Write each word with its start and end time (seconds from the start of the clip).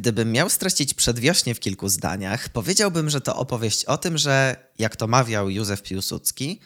Gdybym 0.00 0.32
miał 0.32 0.50
streścić 0.50 0.94
przedwiośnie 0.94 1.54
w 1.54 1.60
kilku 1.60 1.88
zdaniach, 1.88 2.48
powiedziałbym, 2.48 3.10
że 3.10 3.20
to 3.20 3.36
opowieść 3.36 3.84
o 3.84 3.98
tym, 3.98 4.18
że, 4.18 4.56
jak 4.78 4.96
to 4.96 5.06
mawiał 5.06 5.50
Józef 5.50 5.82
Piłsudski, 5.82 6.60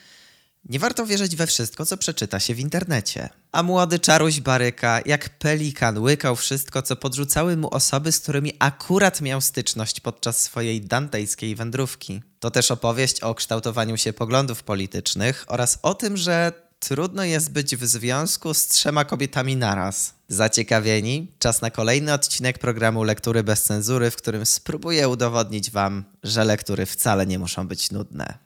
nie 0.65 0.79
warto 0.79 1.07
wierzyć 1.07 1.37
we 1.37 1.47
wszystko, 1.47 1.87
co 1.87 1.97
przeczyta 1.97 2.41
się 2.41 2.55
w 2.55 2.61
internecie. 2.61 3.29
A 3.53 3.63
młody 3.63 3.99
czaruś 3.99 4.41
Baryka, 4.41 5.01
jak 5.07 5.39
pelikan, 5.39 5.99
łykał 5.99 6.37
wszystko, 6.37 6.83
co 6.83 6.97
podrzucały 6.97 7.57
mu 7.57 7.75
osoby, 7.75 8.13
z 8.13 8.21
którymi 8.21 8.53
akurat 8.59 9.21
miał 9.21 9.41
styczność 9.41 10.01
podczas 10.01 10.41
swojej 10.41 10.81
dantejskiej 10.81 11.55
wędrówki. 11.55 12.23
To 12.41 12.51
też 12.51 12.71
opowieść 12.71 13.21
o 13.21 13.35
kształtowaniu 13.35 13.97
się 13.97 14.13
poglądów 14.13 14.63
politycznych 14.63 15.45
oraz 15.49 15.79
o 15.83 15.95
tym, 15.95 16.17
że 16.17 16.53
trudno 16.89 17.25
jest 17.25 17.53
być 17.53 17.77
w 17.77 17.85
związku 17.85 18.55
z 18.55 18.67
trzema 18.67 19.05
kobietami 19.05 19.57
naraz. 19.57 20.15
Zaciekawieni? 20.29 21.33
Czas 21.39 21.63
na 21.63 21.71
kolejny 21.71 22.13
odcinek 22.13 22.59
programu 22.59 23.03
Lektury 23.03 23.43
bez 23.43 23.63
cenzury, 23.63 24.11
w 24.11 24.17
którym 24.17 24.47
spróbuję 24.47 25.09
udowodnić 25.09 25.71
Wam, 25.71 26.05
że 26.23 26.45
lektury 26.45 26.87
wcale 26.87 27.27
nie 27.27 27.39
muszą 27.39 27.69
być 27.69 27.91
nudne. 27.91 28.44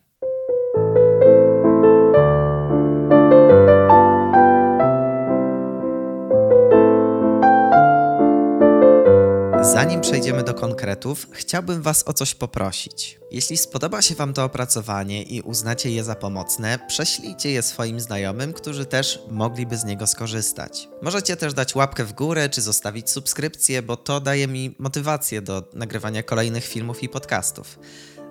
Zanim 9.78 10.00
przejdziemy 10.00 10.42
do 10.42 10.54
konkretów, 10.54 11.26
chciałbym 11.32 11.82
Was 11.82 12.08
o 12.08 12.12
coś 12.12 12.34
poprosić. 12.34 13.20
Jeśli 13.30 13.56
spodoba 13.56 14.02
się 14.02 14.14
Wam 14.14 14.34
to 14.34 14.44
opracowanie 14.44 15.22
i 15.22 15.40
uznacie 15.40 15.90
je 15.90 16.04
za 16.04 16.14
pomocne, 16.14 16.78
prześlijcie 16.88 17.50
je 17.50 17.62
swoim 17.62 18.00
znajomym, 18.00 18.52
którzy 18.52 18.86
też 18.86 19.22
mogliby 19.30 19.76
z 19.76 19.84
niego 19.84 20.06
skorzystać. 20.06 20.88
Możecie 21.02 21.36
też 21.36 21.54
dać 21.54 21.74
łapkę 21.74 22.04
w 22.04 22.12
górę 22.12 22.48
czy 22.48 22.62
zostawić 22.62 23.10
subskrypcję, 23.10 23.82
bo 23.82 23.96
to 23.96 24.20
daje 24.20 24.48
mi 24.48 24.76
motywację 24.78 25.42
do 25.42 25.62
nagrywania 25.72 26.22
kolejnych 26.22 26.64
filmów 26.64 27.02
i 27.02 27.08
podcastów. 27.08 27.78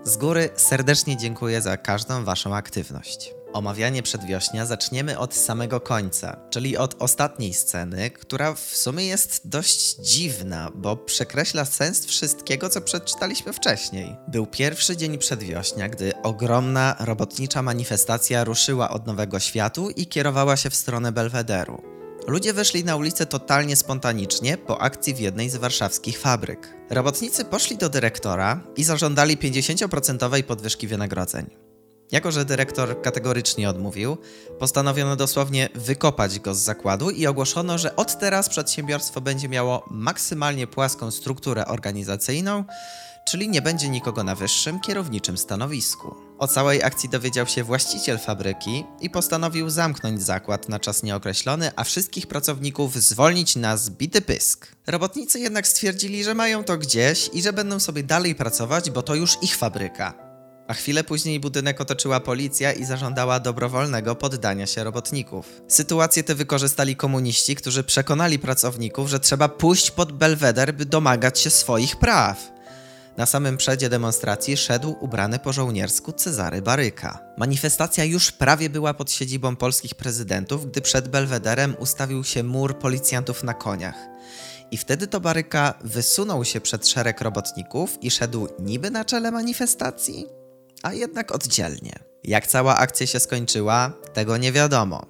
Z 0.04 0.18
góry 0.18 0.50
serdecznie 0.56 1.18
dziękuję 1.18 1.62
za 1.62 1.78
każdą 1.78 2.24
Waszą 2.24 2.56
aktywność. 2.56 3.37
Omawianie 3.54 4.04
przedwiośnia 4.04 4.66
zaczniemy 4.66 5.20
od 5.20 5.36
samego 5.36 5.80
końca, 5.80 6.40
czyli 6.50 6.78
od 6.78 6.96
ostatniej 7.00 7.54
sceny, 7.54 8.10
która 8.10 8.54
w 8.54 8.60
sumie 8.60 9.06
jest 9.06 9.48
dość 9.48 9.96
dziwna, 9.96 10.72
bo 10.76 10.98
przekreśla 10.98 11.66
sens 11.66 12.06
wszystkiego, 12.06 12.70
co 12.70 12.82
przeczytaliśmy 12.82 13.54
wcześniej. 13.54 14.16
Był 14.28 14.46
pierwszy 14.46 14.98
dzień 14.98 15.18
przedwiośnia, 15.18 15.90
gdy 15.90 16.14
ogromna 16.24 16.96
robotnicza 17.00 17.62
manifestacja 17.62 18.44
ruszyła 18.44 18.90
od 18.90 19.08
Nowego 19.08 19.40
Światu 19.40 19.90
i 19.90 20.06
kierowała 20.06 20.58
się 20.58 20.70
w 20.70 20.76
stronę 20.76 21.12
Belwederu. 21.12 21.82
Ludzie 22.28 22.54
wyszli 22.54 22.84
na 22.84 22.96
ulicę 22.96 23.26
totalnie 23.26 23.76
spontanicznie 23.76 24.58
po 24.58 24.82
akcji 24.82 25.14
w 25.14 25.20
jednej 25.20 25.50
z 25.50 25.56
warszawskich 25.56 26.20
fabryk. 26.20 26.74
Robotnicy 26.90 27.46
poszli 27.46 27.78
do 27.78 27.90
dyrektora 27.90 28.64
i 28.76 28.84
zażądali 28.84 29.38
50% 29.38 30.44
podwyżki 30.44 30.88
wynagrodzeń. 30.88 31.67
Jako, 32.12 32.32
że 32.32 32.46
dyrektor 32.46 33.02
kategorycznie 33.02 33.70
odmówił, 33.70 34.18
postanowiono 34.60 35.16
dosłownie 35.16 35.70
wykopać 35.76 36.40
go 36.40 36.56
z 36.56 36.60
zakładu 36.60 37.10
i 37.10 37.28
ogłoszono, 37.28 37.78
że 37.78 37.96
od 37.96 38.20
teraz 38.20 38.50
przedsiębiorstwo 38.50 39.22
będzie 39.22 39.50
miało 39.50 39.86
maksymalnie 39.92 40.68
płaską 40.68 41.12
strukturę 41.12 41.66
organizacyjną, 41.66 42.64
czyli 43.26 43.50
nie 43.50 43.62
będzie 43.62 43.90
nikogo 43.90 44.24
na 44.24 44.36
wyższym 44.36 44.80
kierowniczym 44.80 45.38
stanowisku. 45.38 46.16
O 46.40 46.48
całej 46.48 46.84
akcji 46.84 47.10
dowiedział 47.10 47.48
się 47.48 47.64
właściciel 47.64 48.20
fabryki 48.20 48.84
i 49.02 49.10
postanowił 49.10 49.70
zamknąć 49.70 50.24
zakład 50.24 50.70
na 50.70 50.80
czas 50.80 51.04
nieokreślony, 51.04 51.72
a 51.76 51.84
wszystkich 51.84 52.28
pracowników 52.28 52.96
zwolnić 52.96 53.56
na 53.56 53.78
zbity 53.78 54.22
pysk. 54.22 54.68
Robotnicy 54.88 55.40
jednak 55.40 55.68
stwierdzili, 55.68 56.24
że 56.24 56.34
mają 56.34 56.64
to 56.64 56.78
gdzieś 56.78 57.30
i 57.34 57.42
że 57.42 57.54
będą 57.54 57.80
sobie 57.80 58.04
dalej 58.04 58.36
pracować, 58.36 58.92
bo 58.92 59.02
to 59.02 59.16
już 59.16 59.38
ich 59.42 59.56
fabryka. 59.56 60.27
A 60.68 60.74
chwilę 60.74 61.04
później 61.04 61.40
budynek 61.40 61.82
otoczyła 61.82 62.20
policja 62.20 62.74
i 62.74 62.86
zażądała 62.86 63.40
dobrowolnego 63.40 64.16
poddania 64.16 64.68
się 64.68 64.84
robotników. 64.84 65.62
Sytuację 65.68 66.24
tę 66.24 66.36
wykorzystali 66.36 66.96
komuniści, 66.96 67.56
którzy 67.56 67.84
przekonali 67.84 68.40
pracowników, 68.40 69.10
że 69.10 69.20
trzeba 69.20 69.50
pójść 69.50 69.92
pod 69.92 70.12
belweder, 70.12 70.74
by 70.74 70.86
domagać 70.86 71.40
się 71.40 71.50
swoich 71.50 71.96
praw. 71.96 72.52
Na 73.18 73.26
samym 73.26 73.58
przedzie 73.58 73.90
demonstracji 73.90 74.58
szedł 74.58 74.96
ubrany 75.00 75.40
po 75.40 75.54
żołniersku 75.54 76.12
Cezary 76.12 76.62
Baryka. 76.62 77.20
Manifestacja 77.38 78.04
już 78.04 78.32
prawie 78.32 78.70
była 78.70 78.94
pod 78.94 79.12
siedzibą 79.12 79.56
polskich 79.56 79.96
prezydentów, 79.96 80.72
gdy 80.72 80.82
przed 80.82 81.08
belwederem 81.08 81.76
ustawił 81.80 82.24
się 82.24 82.44
mur 82.44 82.80
policjantów 82.80 83.44
na 83.44 83.54
koniach. 83.54 83.96
I 84.72 84.78
wtedy 84.78 85.08
to 85.08 85.20
Baryka 85.20 85.74
wysunął 85.84 86.46
się 86.46 86.62
przed 86.62 86.88
szereg 86.88 87.22
robotników 87.22 88.04
i 88.04 88.12
szedł 88.12 88.48
niby 88.60 88.92
na 88.92 89.06
czele 89.06 89.32
manifestacji, 89.32 90.37
a 90.84 90.94
jednak 90.94 91.32
oddzielnie. 91.32 92.00
Jak 92.24 92.48
cała 92.48 92.78
akcja 92.78 93.08
się 93.08 93.20
skończyła, 93.20 93.94
tego 94.14 94.38
nie 94.38 94.52
wiadomo. 94.52 95.06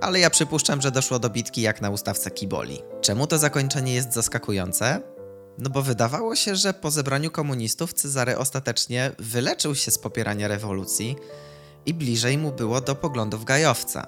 Ale 0.00 0.20
ja 0.20 0.30
przypuszczam, 0.30 0.82
że 0.82 0.90
doszło 0.90 1.18
do 1.18 1.30
bitki 1.30 1.62
jak 1.62 1.80
na 1.80 1.90
ustawce 1.90 2.30
Kiboli. 2.30 2.82
Czemu 3.00 3.26
to 3.26 3.38
zakończenie 3.38 3.94
jest 3.94 4.12
zaskakujące? 4.12 5.00
No 5.58 5.70
bo 5.70 5.82
wydawało 5.82 6.36
się, 6.36 6.56
że 6.56 6.74
po 6.74 6.90
zebraniu 6.90 7.30
komunistów 7.30 7.92
Cezary 7.94 8.38
ostatecznie 8.38 9.10
wyleczył 9.18 9.74
się 9.74 9.90
z 9.90 9.98
popierania 9.98 10.48
rewolucji 10.48 11.16
i 11.86 11.94
bliżej 11.94 12.38
mu 12.38 12.52
było 12.52 12.80
do 12.80 12.94
poglądów 12.94 13.44
gajowca. 13.44 14.06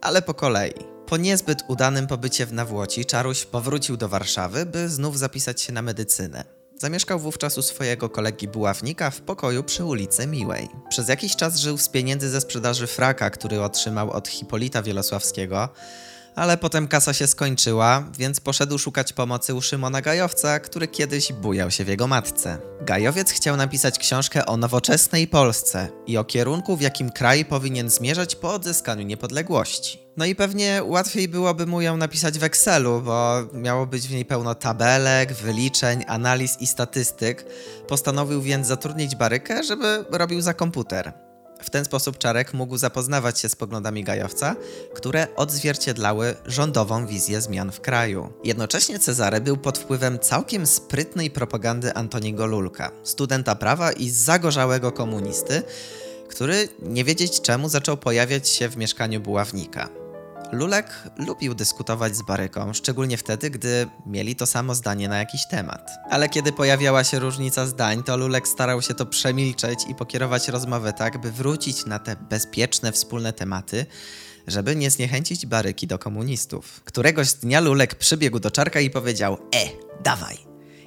Ale 0.00 0.22
po 0.22 0.34
kolei. 0.34 0.74
Po 1.06 1.16
niezbyt 1.16 1.62
udanym 1.68 2.06
pobycie 2.06 2.46
w 2.46 2.52
Nawłoci, 2.52 3.04
Czaruś 3.04 3.44
powrócił 3.44 3.96
do 3.96 4.08
Warszawy, 4.08 4.66
by 4.66 4.88
znów 4.88 5.18
zapisać 5.18 5.62
się 5.62 5.72
na 5.72 5.82
medycynę. 5.82 6.61
Zamieszkał 6.82 7.18
wówczas 7.18 7.58
u 7.58 7.62
swojego 7.62 8.08
kolegi 8.08 8.48
buławnika 8.48 9.10
w 9.10 9.20
pokoju 9.20 9.64
przy 9.64 9.84
ulicy 9.84 10.26
Miłej. 10.26 10.68
Przez 10.88 11.08
jakiś 11.08 11.36
czas 11.36 11.56
żył 11.58 11.78
z 11.78 11.88
pieniędzy 11.88 12.28
ze 12.30 12.40
sprzedaży 12.40 12.86
fraka, 12.86 13.30
który 13.30 13.62
otrzymał 13.62 14.10
od 14.10 14.28
Hipolita 14.28 14.82
Wielosławskiego, 14.82 15.68
ale 16.34 16.56
potem 16.56 16.88
kasa 16.88 17.12
się 17.12 17.26
skończyła, 17.26 18.04
więc 18.18 18.40
poszedł 18.40 18.78
szukać 18.78 19.12
pomocy 19.12 19.54
u 19.54 19.62
Szymona 19.62 20.02
Gajowca, 20.02 20.60
który 20.60 20.88
kiedyś 20.88 21.32
bujał 21.32 21.70
się 21.70 21.84
w 21.84 21.88
jego 21.88 22.06
matce. 22.06 22.58
Gajowiec 22.80 23.30
chciał 23.30 23.56
napisać 23.56 23.98
książkę 23.98 24.46
o 24.46 24.56
nowoczesnej 24.56 25.28
Polsce 25.28 25.88
i 26.06 26.16
o 26.16 26.24
kierunku, 26.24 26.76
w 26.76 26.80
jakim 26.80 27.10
kraj 27.10 27.44
powinien 27.44 27.90
zmierzać 27.90 28.36
po 28.36 28.54
odzyskaniu 28.54 29.02
niepodległości. 29.02 30.02
No 30.16 30.24
i 30.24 30.34
pewnie 30.34 30.82
łatwiej 30.84 31.28
byłoby 31.28 31.66
mu 31.66 31.80
ją 31.80 31.96
napisać 31.96 32.38
w 32.38 32.44
Excelu, 32.44 33.00
bo 33.00 33.42
miało 33.52 33.86
być 33.86 34.08
w 34.08 34.10
niej 34.10 34.24
pełno 34.24 34.54
tabelek, 34.54 35.32
wyliczeń, 35.32 36.04
analiz 36.08 36.60
i 36.60 36.66
statystyk. 36.66 37.44
Postanowił 37.88 38.42
więc 38.42 38.66
zatrudnić 38.66 39.16
Barykę, 39.16 39.64
żeby 39.64 40.04
robił 40.10 40.40
za 40.40 40.54
komputer. 40.54 41.12
W 41.62 41.70
ten 41.70 41.84
sposób 41.84 42.18
Czarek 42.18 42.54
mógł 42.54 42.76
zapoznawać 42.76 43.40
się 43.40 43.48
z 43.48 43.56
poglądami 43.56 44.04
Gajowca, 44.04 44.56
które 44.94 45.26
odzwierciedlały 45.36 46.34
rządową 46.46 47.06
wizję 47.06 47.40
zmian 47.40 47.72
w 47.72 47.80
kraju. 47.80 48.32
Jednocześnie 48.44 48.98
Cezary 48.98 49.40
był 49.40 49.56
pod 49.56 49.78
wpływem 49.78 50.18
całkiem 50.18 50.66
sprytnej 50.66 51.30
propagandy 51.30 51.94
Antoniego 51.94 52.46
Lulka, 52.46 52.90
studenta 53.02 53.54
prawa 53.54 53.92
i 53.92 54.10
zagorzałego 54.10 54.92
komunisty, 54.92 55.62
który 56.28 56.68
nie 56.82 57.04
wiedzieć 57.04 57.40
czemu 57.40 57.68
zaczął 57.68 57.96
pojawiać 57.96 58.48
się 58.48 58.68
w 58.68 58.76
mieszkaniu 58.76 59.20
buławnika. 59.20 60.01
Lulek 60.52 60.86
lubił 61.16 61.54
dyskutować 61.54 62.16
z 62.16 62.22
Baryką, 62.22 62.72
szczególnie 62.72 63.16
wtedy, 63.16 63.50
gdy 63.50 63.86
mieli 64.06 64.36
to 64.36 64.46
samo 64.46 64.74
zdanie 64.74 65.08
na 65.08 65.18
jakiś 65.18 65.46
temat. 65.46 65.90
Ale 66.10 66.28
kiedy 66.28 66.52
pojawiała 66.52 67.04
się 67.04 67.18
różnica 67.18 67.66
zdań, 67.66 68.02
to 68.02 68.16
Lulek 68.16 68.48
starał 68.48 68.82
się 68.82 68.94
to 68.94 69.06
przemilczeć 69.06 69.78
i 69.88 69.94
pokierować 69.94 70.48
rozmowę 70.48 70.92
tak, 70.92 71.20
by 71.20 71.32
wrócić 71.32 71.86
na 71.86 71.98
te 71.98 72.16
bezpieczne 72.16 72.92
wspólne 72.92 73.32
tematy, 73.32 73.86
żeby 74.46 74.76
nie 74.76 74.90
zniechęcić 74.90 75.46
Baryki 75.46 75.86
do 75.86 75.98
komunistów. 75.98 76.80
Któregoś 76.84 77.32
dnia 77.32 77.60
Lulek 77.60 77.94
przybiegł 77.94 78.38
do 78.38 78.50
czarka 78.50 78.80
i 78.80 78.90
powiedział: 78.90 79.38
E, 79.54 79.68
dawaj, 80.02 80.36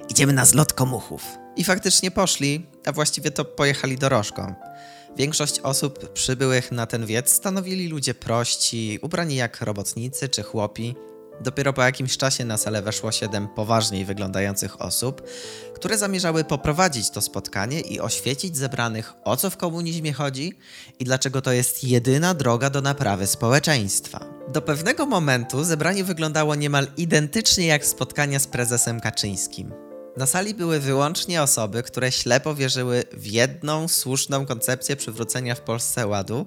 idziemy 0.08 0.32
na 0.32 0.44
zlot 0.44 0.72
komuchów. 0.72 1.22
I 1.56 1.64
faktycznie 1.64 2.10
poszli, 2.10 2.66
a 2.86 2.92
właściwie 2.92 3.30
to 3.30 3.44
pojechali 3.44 3.98
dorożką. 3.98 4.54
Większość 5.16 5.60
osób 5.60 6.12
przybyłych 6.12 6.72
na 6.72 6.86
ten 6.86 7.06
wiec 7.06 7.32
stanowili 7.32 7.88
ludzie 7.88 8.14
prości, 8.14 8.98
ubrani 9.02 9.36
jak 9.36 9.60
robotnicy 9.60 10.28
czy 10.28 10.42
chłopi. 10.42 10.94
Dopiero 11.40 11.72
po 11.72 11.82
jakimś 11.82 12.16
czasie 12.16 12.44
na 12.44 12.56
salę 12.56 12.82
weszło 12.82 13.12
siedem 13.12 13.48
poważniej 13.48 14.04
wyglądających 14.04 14.82
osób, 14.82 15.22
które 15.74 15.98
zamierzały 15.98 16.44
poprowadzić 16.44 17.10
to 17.10 17.20
spotkanie 17.20 17.80
i 17.80 18.00
oświecić 18.00 18.56
zebranych, 18.56 19.12
o 19.24 19.36
co 19.36 19.50
w 19.50 19.56
komunizmie 19.56 20.12
chodzi 20.12 20.52
i 20.98 21.04
dlaczego 21.04 21.42
to 21.42 21.52
jest 21.52 21.84
jedyna 21.84 22.34
droga 22.34 22.70
do 22.70 22.80
naprawy 22.80 23.26
społeczeństwa. 23.26 24.24
Do 24.52 24.62
pewnego 24.62 25.06
momentu 25.06 25.64
zebranie 25.64 26.04
wyglądało 26.04 26.54
niemal 26.54 26.86
identycznie 26.96 27.66
jak 27.66 27.86
spotkania 27.86 28.38
z 28.38 28.46
prezesem 28.46 29.00
Kaczyńskim. 29.00 29.85
Na 30.16 30.26
sali 30.26 30.54
były 30.54 30.80
wyłącznie 30.80 31.42
osoby, 31.42 31.82
które 31.82 32.12
ślepo 32.12 32.54
wierzyły 32.54 33.04
w 33.12 33.26
jedną 33.26 33.88
słuszną 33.88 34.46
koncepcję 34.46 34.96
przywrócenia 34.96 35.54
w 35.54 35.60
Polsce 35.60 36.06
ładu, 36.06 36.46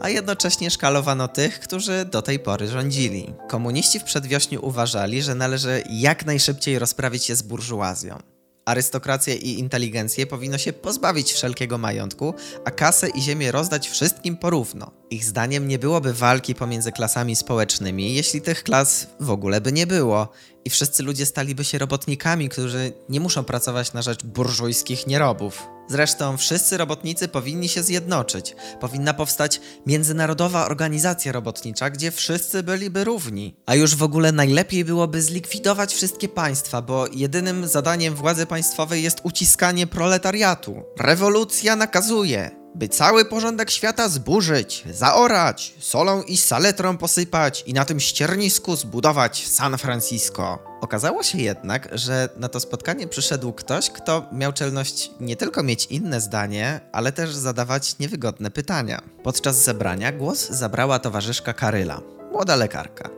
a 0.00 0.08
jednocześnie 0.08 0.70
szkalowano 0.70 1.28
tych, 1.28 1.60
którzy 1.60 2.04
do 2.04 2.22
tej 2.22 2.38
pory 2.38 2.68
rządzili. 2.68 3.34
Komuniści 3.48 4.00
w 4.00 4.04
przedwiośniu 4.04 4.66
uważali, 4.66 5.22
że 5.22 5.34
należy 5.34 5.82
jak 5.90 6.26
najszybciej 6.26 6.78
rozprawić 6.78 7.24
się 7.24 7.36
z 7.36 7.42
burżuazją. 7.42 8.37
Arystokrację 8.68 9.34
i 9.34 9.58
inteligencję 9.58 10.26
powinno 10.26 10.58
się 10.58 10.72
pozbawić 10.72 11.32
wszelkiego 11.32 11.78
majątku, 11.78 12.34
a 12.64 12.70
kasę 12.70 13.08
i 13.08 13.22
ziemię 13.22 13.52
rozdać 13.52 13.88
wszystkim 13.88 14.36
porówno. 14.36 14.90
Ich 15.10 15.24
zdaniem 15.24 15.68
nie 15.68 15.78
byłoby 15.78 16.12
walki 16.12 16.54
pomiędzy 16.54 16.92
klasami 16.92 17.36
społecznymi, 17.36 18.14
jeśli 18.14 18.40
tych 18.40 18.62
klas 18.62 19.06
w 19.20 19.30
ogóle 19.30 19.60
by 19.60 19.72
nie 19.72 19.86
było 19.86 20.28
i 20.64 20.70
wszyscy 20.70 21.02
ludzie 21.02 21.26
staliby 21.26 21.64
się 21.64 21.78
robotnikami, 21.78 22.48
którzy 22.48 22.92
nie 23.08 23.20
muszą 23.20 23.44
pracować 23.44 23.92
na 23.92 24.02
rzecz 24.02 24.24
burżujskich 24.24 25.06
nierobów. 25.06 25.77
Zresztą 25.88 26.36
wszyscy 26.36 26.76
robotnicy 26.76 27.28
powinni 27.28 27.68
się 27.68 27.82
zjednoczyć. 27.82 28.56
Powinna 28.80 29.14
powstać 29.14 29.60
międzynarodowa 29.86 30.66
organizacja 30.66 31.32
robotnicza, 31.32 31.90
gdzie 31.90 32.10
wszyscy 32.10 32.62
byliby 32.62 33.04
równi. 33.04 33.56
A 33.66 33.74
już 33.74 33.96
w 33.96 34.02
ogóle 34.02 34.32
najlepiej 34.32 34.84
byłoby 34.84 35.22
zlikwidować 35.22 35.94
wszystkie 35.94 36.28
państwa, 36.28 36.82
bo 36.82 37.06
jedynym 37.12 37.68
zadaniem 37.68 38.14
władzy 38.14 38.46
państwowej 38.46 39.02
jest 39.02 39.20
uciskanie 39.22 39.86
proletariatu. 39.86 40.82
Rewolucja 40.98 41.76
nakazuje 41.76 42.57
by 42.74 42.88
cały 42.88 43.24
porządek 43.24 43.70
świata 43.70 44.08
zburzyć, 44.08 44.84
zaorać, 44.92 45.74
solą 45.78 46.22
i 46.22 46.36
saletrą 46.36 46.96
posypać 46.96 47.64
i 47.66 47.74
na 47.74 47.84
tym 47.84 48.00
ściernisku 48.00 48.76
zbudować 48.76 49.46
San 49.48 49.78
Francisco. 49.78 50.58
Okazało 50.80 51.22
się 51.22 51.38
jednak, 51.38 51.88
że 51.92 52.28
na 52.36 52.48
to 52.48 52.60
spotkanie 52.60 53.08
przyszedł 53.08 53.52
ktoś, 53.52 53.90
kto 53.90 54.26
miał 54.32 54.52
czelność 54.52 55.10
nie 55.20 55.36
tylko 55.36 55.62
mieć 55.62 55.86
inne 55.86 56.20
zdanie, 56.20 56.80
ale 56.92 57.12
też 57.12 57.34
zadawać 57.34 57.98
niewygodne 57.98 58.50
pytania. 58.50 59.02
Podczas 59.22 59.64
zebrania 59.64 60.12
głos 60.12 60.48
zabrała 60.48 60.98
towarzyszka 60.98 61.52
Karyla, 61.52 62.00
młoda 62.32 62.56
lekarka. 62.56 63.10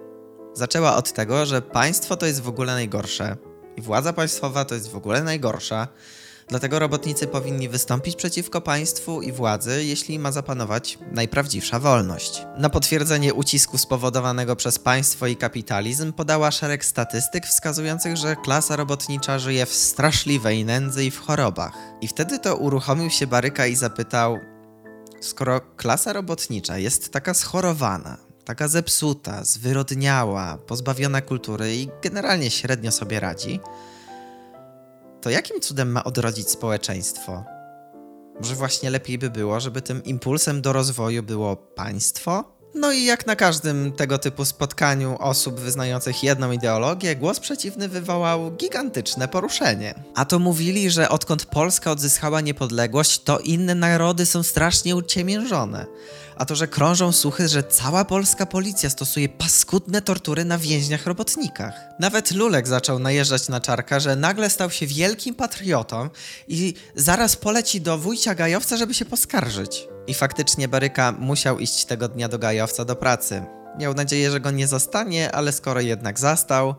Zaczęła 0.55 0.97
od 0.97 1.13
tego, 1.13 1.47
że 1.47 1.63
państwo 1.63 2.17
to 2.17 2.27
jest 2.27 2.41
w 2.41 2.49
ogóle 2.49 2.73
najgorsze 2.73 3.37
i 3.77 3.83
władza 3.83 4.13
państwowa 4.13 4.65
to 4.65 4.75
jest 4.75 4.91
w 4.91 4.97
ogóle 4.97 5.23
najgorsza, 5.23 5.89
Dlatego 6.51 6.79
robotnicy 6.79 7.27
powinni 7.27 7.69
wystąpić 7.69 8.17
przeciwko 8.17 8.61
państwu 8.61 9.23
i 9.23 9.33
władzy, 9.33 9.85
jeśli 9.85 10.19
ma 10.19 10.33
zapanować 10.33 10.99
najprawdziwsza 11.13 11.79
wolność. 11.79 12.43
Na 12.57 12.71
potwierdzenie 12.71 13.35
ucisku 13.35 13.79
spowodowanego 13.79 14.57
przez 14.57 14.79
państwo 14.79 15.27
i 15.27 15.37
kapitalizm 15.37 16.13
podała 16.13 16.51
szereg 16.51 16.85
statystyk 16.85 17.47
wskazujących, 17.47 18.17
że 18.17 18.37
klasa 18.37 18.77
robotnicza 18.77 19.39
żyje 19.39 19.67
w 19.67 19.75
straszliwej 19.75 20.65
nędzy 20.65 21.05
i 21.05 21.11
w 21.11 21.21
chorobach. 21.21 21.73
I 22.01 22.09
wtedy 22.09 22.39
to 22.39 22.57
uruchomił 22.57 23.11
się 23.11 23.27
Baryka 23.27 23.67
i 23.67 23.75
zapytał: 23.75 24.39
Skoro 25.21 25.61
klasa 25.77 26.13
robotnicza 26.13 26.79
jest 26.79 27.13
taka 27.13 27.35
schorowana, 27.35 28.17
taka 28.45 28.69
zepsuta, 28.69 29.45
zwyrodniała, 29.45 30.59
pozbawiona 30.67 31.21
kultury 31.21 31.77
i 31.77 31.89
generalnie 32.03 32.51
średnio 32.51 32.93
sobie 32.93 33.21
radzi, 33.21 33.61
to 35.21 35.31
jakim 35.31 35.61
cudem 35.61 35.93
ma 35.93 36.05
odrodzić 36.05 36.51
społeczeństwo? 36.51 37.45
Może 38.41 38.55
właśnie 38.55 38.91
lepiej 38.91 39.19
by 39.19 39.31
było, 39.31 39.61
żeby 39.61 39.83
tym 39.83 40.05
impulsem 40.05 40.63
do 40.63 40.73
rozwoju 40.73 41.23
było 41.23 41.57
państwo? 41.57 42.61
No 42.75 42.93
i 42.93 43.05
jak 43.05 43.27
na 43.27 43.37
każdym 43.37 43.93
tego 43.93 44.19
typu 44.19 44.45
spotkaniu 44.45 45.17
osób 45.19 45.61
wyznających 45.61 46.23
jedną 46.23 46.53
ideologię, 46.53 47.17
głos 47.17 47.41
przeciwny 47.41 47.89
wywołał 47.89 48.51
gigantyczne 48.51 49.29
poruszenie. 49.29 49.95
A 50.15 50.25
to 50.25 50.39
mówili, 50.39 50.91
że 50.91 51.09
odkąd 51.09 51.45
Polska 51.45 51.91
odzyskała 51.91 52.41
niepodległość, 52.41 53.23
to 53.23 53.39
inne 53.39 53.75
narody 53.75 54.27
są 54.27 54.43
strasznie 54.43 54.97
uciemiężone 54.97 55.87
a 56.41 56.45
to, 56.45 56.55
że 56.55 56.69
krążą 56.69 57.13
słuchy, 57.13 57.49
że 57.49 57.63
cała 57.63 58.05
polska 58.05 58.47
policja 58.47 58.91
stosuje 58.91 59.29
paskudne 59.29 60.03
tortury 60.03 60.45
na 60.45 60.59
więźniach 60.59 61.07
robotnikach. 61.07 61.75
Nawet 61.99 62.31
Lulek 62.31 62.69
zaczął 62.69 62.99
najeżdżać 62.99 63.49
na 63.49 63.61
czarka, 63.61 64.01
że 64.01 64.17
nagle 64.17 64.51
stał 64.51 64.71
się 64.71 64.87
wielkim 64.87 65.35
patriotą 65.35 66.09
i 66.49 66.75
zaraz 66.95 67.37
poleci 67.37 67.81
do 67.81 67.99
wujcia 67.99 68.35
Gajowca, 68.35 68.77
żeby 68.77 68.95
się 68.95 69.05
poskarżyć. 69.05 69.89
I 70.07 70.15
faktycznie 70.15 70.69
Baryka 70.69 71.13
musiał 71.13 71.59
iść 71.59 71.85
tego 71.85 72.09
dnia 72.09 72.29
do 72.29 72.39
Gajowca 72.39 72.85
do 72.85 72.97
pracy. 72.97 73.45
Miał 73.79 73.95
nadzieję, 73.95 74.31
że 74.31 74.41
go 74.41 74.51
nie 74.51 74.67
zastanie, 74.67 75.33
ale 75.33 75.53
skoro 75.53 75.81
jednak 75.81 76.19
zastał, 76.19 76.75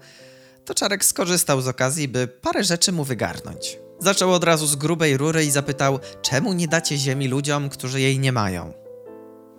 to 0.66 0.74
Czarek 0.74 1.06
skorzystał 1.06 1.62
z 1.62 1.68
okazji, 1.68 2.08
by 2.08 2.28
parę 2.28 2.64
rzeczy 2.64 2.92
mu 2.92 3.04
wygarnąć. 3.04 3.80
Zaczął 4.00 4.34
od 4.34 4.44
razu 4.44 4.68
z 4.68 4.76
grubej 4.76 5.18
rury 5.18 5.46
i 5.46 5.52
zapytał, 5.52 6.00
czemu 6.22 6.54
nie 6.54 6.68
dacie 6.68 6.98
ziemi 6.98 7.28
ludziom, 7.28 7.70
którzy 7.70 8.02
jej 8.02 8.20
nie 8.20 8.32
mają. 8.32 8.81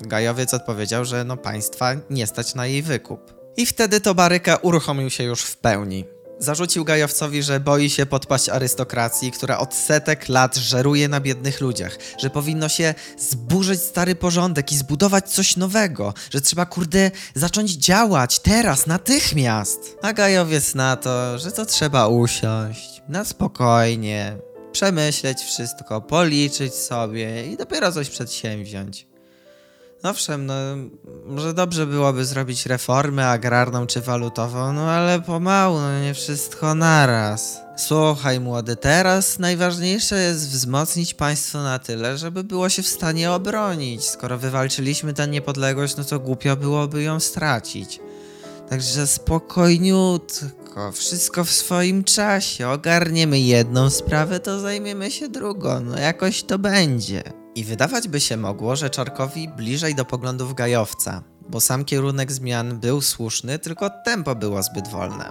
Gajowiec 0.08 0.54
odpowiedział, 0.54 1.04
że 1.04 1.24
no 1.24 1.36
państwa 1.36 1.92
nie 2.10 2.26
stać 2.26 2.54
na 2.54 2.66
jej 2.66 2.82
wykup. 2.82 3.34
I 3.56 3.66
wtedy 3.66 4.00
to 4.00 4.14
Baryka 4.14 4.56
uruchomił 4.56 5.10
się 5.10 5.24
już 5.24 5.42
w 5.42 5.56
pełni. 5.56 6.04
Zarzucił 6.38 6.84
Gajowcowi, 6.84 7.42
że 7.42 7.60
boi 7.60 7.90
się 7.90 8.06
podpaść 8.06 8.48
arystokracji, 8.48 9.32
która 9.32 9.58
od 9.58 9.74
setek 9.74 10.28
lat 10.28 10.56
żeruje 10.56 11.08
na 11.08 11.20
biednych 11.20 11.60
ludziach, 11.60 11.98
że 12.18 12.30
powinno 12.30 12.68
się 12.68 12.94
zburzyć 13.18 13.80
stary 13.80 14.14
porządek 14.14 14.72
i 14.72 14.76
zbudować 14.76 15.30
coś 15.30 15.56
nowego, 15.56 16.14
że 16.30 16.40
trzeba 16.40 16.66
kurde 16.66 17.10
zacząć 17.34 17.70
działać 17.70 18.38
teraz, 18.38 18.86
natychmiast. 18.86 19.96
A 20.02 20.12
Gajowiec 20.12 20.74
na 20.74 20.96
to, 20.96 21.38
że 21.38 21.52
to 21.52 21.66
trzeba 21.66 22.06
usiąść, 22.06 23.02
na 23.08 23.24
spokojnie, 23.24 24.36
przemyśleć 24.72 25.38
wszystko, 25.42 26.00
policzyć 26.00 26.74
sobie 26.74 27.46
i 27.46 27.56
dopiero 27.56 27.92
coś 27.92 28.10
przedsięwziąć. 28.10 29.11
Owszem, 30.02 30.46
no 30.46 30.54
może 31.26 31.54
dobrze 31.54 31.86
byłoby 31.86 32.24
zrobić 32.24 32.66
reformę 32.66 33.28
agrarną 33.28 33.86
czy 33.86 34.00
walutową, 34.00 34.72
no 34.72 34.90
ale 34.90 35.20
pomału, 35.20 35.78
no 35.78 36.00
nie 36.00 36.14
wszystko 36.14 36.74
naraz. 36.74 37.60
Słuchaj 37.76 38.40
młody, 38.40 38.76
teraz 38.76 39.38
najważniejsze 39.38 40.22
jest 40.22 40.48
wzmocnić 40.48 41.14
państwo 41.14 41.62
na 41.62 41.78
tyle, 41.78 42.18
żeby 42.18 42.44
było 42.44 42.68
się 42.68 42.82
w 42.82 42.88
stanie 42.88 43.32
obronić. 43.32 44.04
Skoro 44.04 44.38
wywalczyliśmy 44.38 45.14
tę 45.14 45.28
niepodległość, 45.28 45.96
no 45.96 46.04
to 46.04 46.20
głupio 46.20 46.56
byłoby 46.56 47.02
ją 47.02 47.20
stracić. 47.20 48.00
Także 48.70 49.06
spokojniutko, 49.06 50.92
wszystko 50.92 51.44
w 51.44 51.50
swoim 51.50 52.04
czasie. 52.04 52.68
Ogarniemy 52.68 53.40
jedną 53.40 53.90
sprawę, 53.90 54.40
to 54.40 54.60
zajmiemy 54.60 55.10
się 55.10 55.28
drugą. 55.28 55.80
No 55.80 55.98
jakoś 55.98 56.42
to 56.42 56.58
będzie. 56.58 57.41
I 57.54 57.64
wydawać 57.64 58.08
by 58.08 58.20
się 58.20 58.36
mogło, 58.36 58.76
że 58.76 58.90
Czarkowi 58.90 59.48
bliżej 59.48 59.94
do 59.94 60.04
poglądów 60.04 60.54
gajowca, 60.54 61.22
bo 61.48 61.60
sam 61.60 61.84
kierunek 61.84 62.32
zmian 62.32 62.80
był 62.80 63.00
słuszny, 63.00 63.58
tylko 63.58 63.90
tempo 64.04 64.34
było 64.34 64.62
zbyt 64.62 64.88
wolne. 64.88 65.28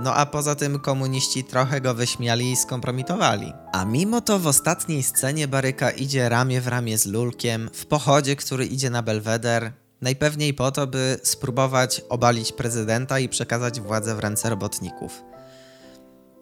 No 0.00 0.14
a 0.14 0.26
poza 0.26 0.54
tym 0.54 0.78
komuniści 0.78 1.44
trochę 1.44 1.80
go 1.80 1.94
wyśmiali 1.94 2.52
i 2.52 2.56
skompromitowali. 2.56 3.52
A 3.72 3.84
mimo 3.84 4.20
to 4.20 4.38
w 4.38 4.46
ostatniej 4.46 5.02
scenie 5.02 5.48
Baryka 5.48 5.90
idzie 5.90 6.28
ramię 6.28 6.60
w 6.60 6.68
ramię 6.68 6.98
z 6.98 7.06
Lulkiem 7.06 7.70
w 7.72 7.86
pochodzie, 7.86 8.36
który 8.36 8.66
idzie 8.66 8.90
na 8.90 9.02
Belweder, 9.02 9.72
najpewniej 10.00 10.54
po 10.54 10.70
to, 10.70 10.86
by 10.86 11.20
spróbować 11.22 12.02
obalić 12.08 12.52
prezydenta 12.52 13.18
i 13.18 13.28
przekazać 13.28 13.80
władzę 13.80 14.14
w 14.14 14.18
ręce 14.18 14.50
robotników. 14.50 15.22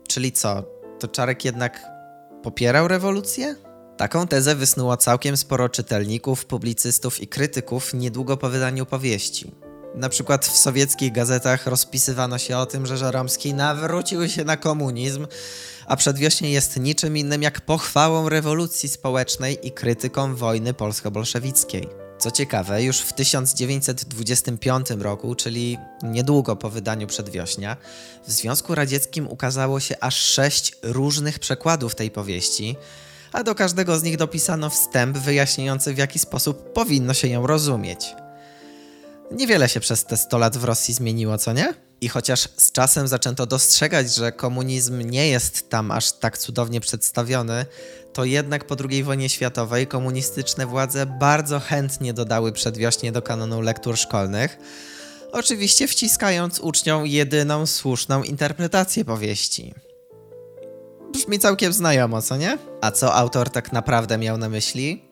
Czyli 0.08 0.32
co, 0.32 0.62
to 0.98 1.08
Czarek 1.08 1.44
jednak 1.44 1.86
popierał 2.42 2.88
rewolucję? 2.88 3.65
Taką 3.96 4.26
tezę 4.26 4.54
wysnuło 4.54 4.96
całkiem 4.96 5.36
sporo 5.36 5.68
czytelników, 5.68 6.44
publicystów 6.44 7.20
i 7.20 7.28
krytyków 7.28 7.94
niedługo 7.94 8.36
po 8.36 8.48
wydaniu 8.50 8.86
powieści. 8.86 9.52
Na 9.94 10.08
przykład 10.08 10.46
w 10.46 10.56
sowieckich 10.56 11.12
gazetach 11.12 11.66
rozpisywano 11.66 12.38
się 12.38 12.56
o 12.58 12.66
tym, 12.66 12.86
że 12.86 12.96
Żeromski 12.96 13.54
nawrócił 13.54 14.28
się 14.28 14.44
na 14.44 14.56
komunizm, 14.56 15.26
a 15.86 15.96
przedwiośnie 15.96 16.50
jest 16.50 16.76
niczym 16.80 17.16
innym 17.16 17.42
jak 17.42 17.60
pochwałą 17.60 18.28
rewolucji 18.28 18.88
społecznej 18.88 19.66
i 19.66 19.70
krytyką 19.72 20.34
wojny 20.34 20.74
polsko-bolszewickiej. 20.74 21.88
Co 22.18 22.30
ciekawe, 22.30 22.82
już 22.82 22.98
w 23.00 23.12
1925 23.12 24.86
roku, 24.90 25.34
czyli 25.34 25.78
niedługo 26.02 26.56
po 26.56 26.70
wydaniu 26.70 27.06
przedwiośnia, 27.06 27.76
w 28.26 28.32
Związku 28.32 28.74
Radzieckim 28.74 29.28
ukazało 29.28 29.80
się 29.80 29.94
aż 30.00 30.16
sześć 30.16 30.72
różnych 30.82 31.38
przekładów 31.38 31.94
tej 31.94 32.10
powieści, 32.10 32.76
a 33.32 33.42
do 33.42 33.54
każdego 33.54 33.98
z 33.98 34.02
nich 34.02 34.16
dopisano 34.16 34.70
wstęp 34.70 35.18
wyjaśniający 35.18 35.94
w 35.94 35.98
jaki 35.98 36.18
sposób 36.18 36.72
powinno 36.72 37.14
się 37.14 37.28
ją 37.28 37.46
rozumieć. 37.46 38.06
Niewiele 39.30 39.68
się 39.68 39.80
przez 39.80 40.04
te 40.04 40.16
100 40.16 40.38
lat 40.38 40.56
w 40.56 40.64
Rosji 40.64 40.94
zmieniło, 40.94 41.38
co 41.38 41.52
nie? 41.52 41.74
I 42.00 42.08
chociaż 42.08 42.48
z 42.56 42.72
czasem 42.72 43.08
zaczęto 43.08 43.46
dostrzegać, 43.46 44.14
że 44.14 44.32
komunizm 44.32 45.00
nie 45.00 45.28
jest 45.28 45.70
tam 45.70 45.90
aż 45.90 46.12
tak 46.12 46.38
cudownie 46.38 46.80
przedstawiony, 46.80 47.66
to 48.12 48.24
jednak 48.24 48.66
po 48.66 48.76
II 48.90 49.02
wojnie 49.02 49.28
światowej 49.28 49.86
komunistyczne 49.86 50.66
władze 50.66 51.06
bardzo 51.06 51.60
chętnie 51.60 52.14
dodały 52.14 52.52
przedwiośnie 52.52 53.12
do 53.12 53.22
kanonu 53.22 53.60
lektur 53.60 53.96
szkolnych, 53.96 54.58
oczywiście 55.32 55.88
wciskając 55.88 56.60
uczniom 56.60 57.06
jedyną 57.06 57.66
słuszną 57.66 58.22
interpretację 58.22 59.04
powieści. 59.04 59.74
Brzmi 61.12 61.38
całkiem 61.38 61.72
znajomo, 61.72 62.22
co 62.22 62.36
nie? 62.36 62.58
A 62.80 62.90
co 62.90 63.14
autor 63.14 63.50
tak 63.50 63.72
naprawdę 63.72 64.18
miał 64.18 64.38
na 64.38 64.48
myśli? 64.48 65.04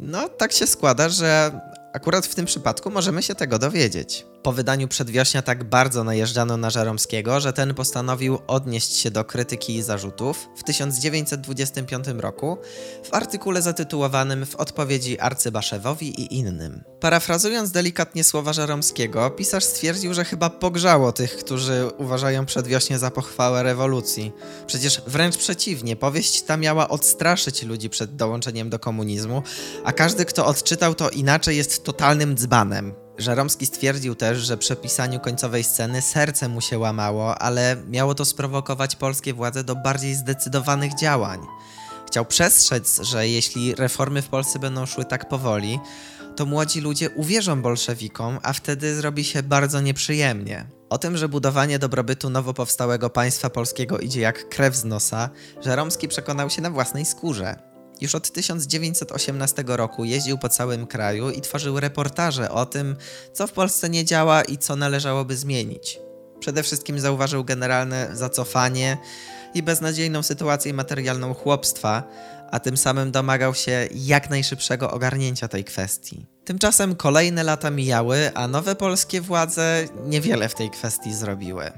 No, 0.00 0.28
tak 0.28 0.52
się 0.52 0.66
składa, 0.66 1.08
że 1.08 1.60
Akurat 1.92 2.26
w 2.26 2.34
tym 2.34 2.46
przypadku 2.46 2.90
możemy 2.90 3.22
się 3.22 3.34
tego 3.34 3.58
dowiedzieć. 3.58 4.26
Po 4.42 4.52
wydaniu 4.52 4.88
Przedwiośnia 4.88 5.42
tak 5.42 5.64
bardzo 5.64 6.04
najeżdżano 6.04 6.56
na 6.56 6.70
Żeromskiego, 6.70 7.40
że 7.40 7.52
ten 7.52 7.74
postanowił 7.74 8.38
odnieść 8.46 8.96
się 8.96 9.10
do 9.10 9.24
krytyki 9.24 9.76
i 9.76 9.82
zarzutów 9.82 10.48
w 10.56 10.62
1925 10.62 12.06
roku 12.18 12.58
w 13.04 13.14
artykule 13.14 13.62
zatytułowanym 13.62 14.46
W 14.46 14.56
odpowiedzi 14.56 15.20
arcybaszewowi 15.20 16.20
i 16.20 16.38
innym. 16.38 16.84
Parafrazując 17.00 17.70
delikatnie 17.70 18.24
słowa 18.24 18.52
Żeromskiego, 18.52 19.30
pisarz 19.30 19.64
stwierdził, 19.64 20.14
że 20.14 20.24
chyba 20.24 20.50
pogrzało 20.50 21.12
tych, 21.12 21.36
którzy 21.36 21.90
uważają 21.98 22.46
Przedwiośnie 22.46 22.98
za 22.98 23.10
pochwałę 23.10 23.62
rewolucji. 23.62 24.32
Przecież 24.66 25.02
wręcz 25.06 25.36
przeciwnie, 25.36 25.96
powieść 25.96 26.42
ta 26.42 26.56
miała 26.56 26.88
odstraszyć 26.88 27.62
ludzi 27.62 27.90
przed 27.90 28.16
dołączeniem 28.16 28.70
do 28.70 28.78
komunizmu, 28.78 29.42
a 29.84 29.92
każdy, 29.92 30.24
kto 30.24 30.46
odczytał 30.46 30.94
to 30.94 31.10
inaczej, 31.10 31.56
jest 31.56 31.84
totalnym 31.84 32.36
dzbanem. 32.36 33.01
Żeromski 33.22 33.66
stwierdził 33.66 34.14
też, 34.14 34.38
że 34.38 34.56
przy 34.56 34.76
pisaniu 34.76 35.20
końcowej 35.20 35.64
sceny 35.64 36.02
serce 36.02 36.48
mu 36.48 36.60
się 36.60 36.78
łamało, 36.78 37.38
ale 37.38 37.76
miało 37.88 38.14
to 38.14 38.24
sprowokować 38.24 38.96
polskie 38.96 39.34
władze 39.34 39.64
do 39.64 39.76
bardziej 39.76 40.14
zdecydowanych 40.14 40.94
działań. 40.94 41.40
Chciał 42.06 42.24
przestrzec, 42.24 43.00
że 43.02 43.28
jeśli 43.28 43.74
reformy 43.74 44.22
w 44.22 44.28
Polsce 44.28 44.58
będą 44.58 44.86
szły 44.86 45.04
tak 45.04 45.28
powoli, 45.28 45.80
to 46.36 46.46
młodzi 46.46 46.80
ludzie 46.80 47.10
uwierzą 47.10 47.62
bolszewikom, 47.62 48.38
a 48.42 48.52
wtedy 48.52 48.96
zrobi 48.96 49.24
się 49.24 49.42
bardzo 49.42 49.80
nieprzyjemnie. 49.80 50.66
O 50.90 50.98
tym, 50.98 51.16
że 51.16 51.28
budowanie 51.28 51.78
dobrobytu 51.78 52.30
nowo 52.30 52.54
powstałego 52.54 53.10
państwa 53.10 53.50
polskiego 53.50 53.98
idzie 53.98 54.20
jak 54.20 54.48
krew 54.48 54.76
z 54.76 54.84
nosa, 54.84 55.30
Żeromski 55.64 56.08
przekonał 56.08 56.50
się 56.50 56.62
na 56.62 56.70
własnej 56.70 57.04
skórze. 57.04 57.71
Już 58.00 58.14
od 58.14 58.30
1918 58.30 59.64
roku 59.66 60.04
jeździł 60.04 60.38
po 60.38 60.48
całym 60.48 60.86
kraju 60.86 61.30
i 61.30 61.40
tworzył 61.40 61.80
reportaże 61.80 62.50
o 62.50 62.66
tym, 62.66 62.96
co 63.32 63.46
w 63.46 63.52
Polsce 63.52 63.90
nie 63.90 64.04
działa 64.04 64.42
i 64.42 64.58
co 64.58 64.76
należałoby 64.76 65.36
zmienić. 65.36 66.00
Przede 66.40 66.62
wszystkim 66.62 67.00
zauważył 67.00 67.44
generalne 67.44 68.08
zacofanie 68.12 68.98
i 69.54 69.62
beznadziejną 69.62 70.22
sytuację 70.22 70.74
materialną 70.74 71.34
chłopstwa, 71.34 72.02
a 72.50 72.60
tym 72.60 72.76
samym 72.76 73.10
domagał 73.10 73.54
się 73.54 73.88
jak 73.94 74.30
najszybszego 74.30 74.90
ogarnięcia 74.90 75.48
tej 75.48 75.64
kwestii. 75.64 76.26
Tymczasem 76.44 76.96
kolejne 76.96 77.42
lata 77.42 77.70
mijały, 77.70 78.30
a 78.34 78.48
nowe 78.48 78.76
polskie 78.76 79.20
władze 79.20 79.84
niewiele 80.06 80.48
w 80.48 80.54
tej 80.54 80.70
kwestii 80.70 81.14
zrobiły. 81.14 81.72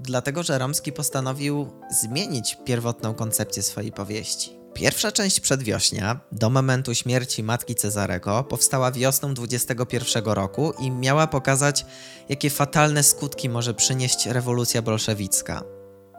Dlatego 0.00 0.42
Żeromski 0.42 0.92
postanowił 0.92 1.72
zmienić 1.90 2.58
pierwotną 2.64 3.14
koncepcję 3.14 3.62
swojej 3.62 3.92
powieści. 3.92 4.65
Pierwsza 4.76 5.12
część 5.12 5.40
przedwiośnia, 5.40 6.20
do 6.32 6.50
momentu 6.50 6.94
śmierci 6.94 7.42
matki 7.42 7.74
Cezarego, 7.74 8.44
powstała 8.44 8.92
wiosną 8.92 9.34
21 9.34 10.24
roku 10.24 10.72
i 10.78 10.90
miała 10.90 11.26
pokazać, 11.26 11.86
jakie 12.28 12.50
fatalne 12.50 13.02
skutki 13.02 13.48
może 13.48 13.74
przynieść 13.74 14.26
rewolucja 14.26 14.82
bolszewicka. 14.82 15.75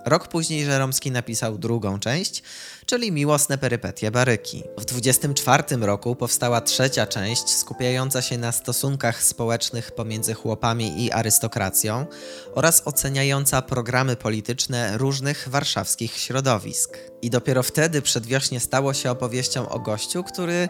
Rok 0.10 0.28
później 0.28 0.66
Żeromski 0.66 1.12
napisał 1.12 1.58
drugą 1.58 2.00
część, 2.00 2.44
czyli 2.86 3.12
Miłosne 3.12 3.58
perypetie 3.58 4.12
Baryki. 4.12 4.64
W 4.78 4.86
24 4.86 5.64
roku 5.82 6.16
powstała 6.16 6.62
trzecia 6.62 7.08
część 7.08 7.50
skupiająca 7.50 8.22
się 8.22 8.38
na 8.38 8.52
stosunkach 8.52 9.24
społecznych 9.24 9.92
pomiędzy 9.92 10.34
chłopami 10.34 11.06
i 11.06 11.12
arystokracją 11.12 12.06
oraz 12.56 12.82
oceniająca 12.86 13.62
programy 13.62 14.16
polityczne 14.16 14.98
różnych 14.98 15.48
warszawskich 15.50 16.18
środowisk. 16.18 16.98
I 17.22 17.30
dopiero 17.30 17.64
wtedy 17.64 18.02
przedwiośnie 18.02 18.60
stało 18.60 18.94
się 18.94 19.12
opowieścią 19.12 19.70
o 19.70 19.80
gościu, 19.80 20.24
który 20.24 20.70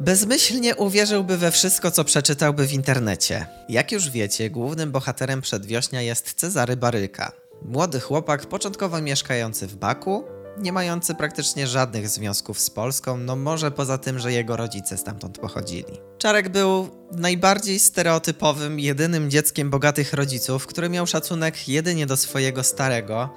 bezmyślnie 0.00 0.76
uwierzyłby 0.76 1.36
we 1.36 1.50
wszystko, 1.50 1.90
co 1.90 2.04
przeczytałby 2.04 2.66
w 2.66 2.72
internecie. 2.72 3.46
Jak 3.68 3.92
już 3.92 4.10
wiecie, 4.10 4.50
głównym 4.50 4.92
bohaterem 4.92 5.40
przedwiośnia 5.40 6.02
jest 6.02 6.34
Cezary 6.34 6.76
Baryka, 6.76 7.45
Młody 7.62 8.00
chłopak, 8.00 8.46
początkowo 8.46 9.00
mieszkający 9.00 9.66
w 9.66 9.76
Baku, 9.76 10.24
nie 10.58 10.72
mający 10.72 11.14
praktycznie 11.14 11.66
żadnych 11.66 12.08
związków 12.08 12.60
z 12.60 12.70
Polską, 12.70 13.16
no 13.16 13.36
może 13.36 13.70
poza 13.70 13.98
tym, 13.98 14.18
że 14.18 14.32
jego 14.32 14.56
rodzice 14.56 14.98
stamtąd 14.98 15.38
pochodzili. 15.38 16.00
Czarek 16.18 16.48
był 16.48 16.88
najbardziej 17.12 17.78
stereotypowym, 17.78 18.80
jedynym 18.80 19.30
dzieckiem 19.30 19.70
bogatych 19.70 20.12
rodziców, 20.12 20.66
który 20.66 20.88
miał 20.88 21.06
szacunek 21.06 21.68
jedynie 21.68 22.06
do 22.06 22.16
swojego 22.16 22.62
starego, 22.62 23.28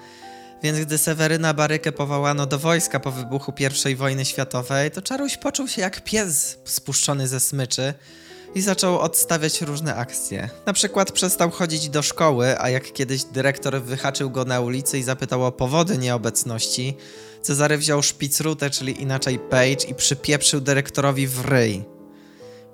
więc 0.64 0.80
gdy 0.80 0.98
Seweryna 0.98 1.54
Barykę 1.54 1.92
powołano 1.92 2.46
do 2.46 2.60
wojska 2.60 3.00
po 3.00 3.12
wybuchu 3.12 3.54
I 3.90 3.96
wojny 3.96 4.26
światowej, 4.26 4.92
to 4.92 5.02
Czaruś 5.02 5.38
poczuł 5.38 5.68
się 5.68 5.82
jak 5.82 6.04
pies 6.04 6.58
spuszczony 6.66 7.28
ze 7.28 7.40
smyczy, 7.40 7.94
i 8.56 8.62
zaczął 8.62 9.00
odstawiać 9.00 9.62
różne 9.62 9.96
akcje. 9.96 10.50
Na 10.66 10.74
przykład 10.74 11.12
przestał 11.12 11.52
chodzić 11.52 11.90
do 11.90 12.02
szkoły, 12.02 12.60
a 12.60 12.70
jak 12.70 12.94
kiedyś 12.94 13.24
dyrektor 13.24 13.82
wyhaczył 13.82 14.30
go 14.30 14.46
na 14.46 14.60
ulicy 14.60 15.00
i 15.00 15.04
zapytał 15.04 15.46
o 15.46 15.52
powody 15.52 15.98
nieobecności, 15.98 16.98
Cezary 17.42 17.78
wziął 17.78 18.04
szpicrutę, 18.04 18.70
czyli 18.70 19.02
inaczej 19.02 19.40
page 19.40 19.88
i 19.88 19.96
przypieprzył 19.96 20.62
dyrektorowi 20.62 21.28
w 21.28 21.46
ryj. 21.46 21.99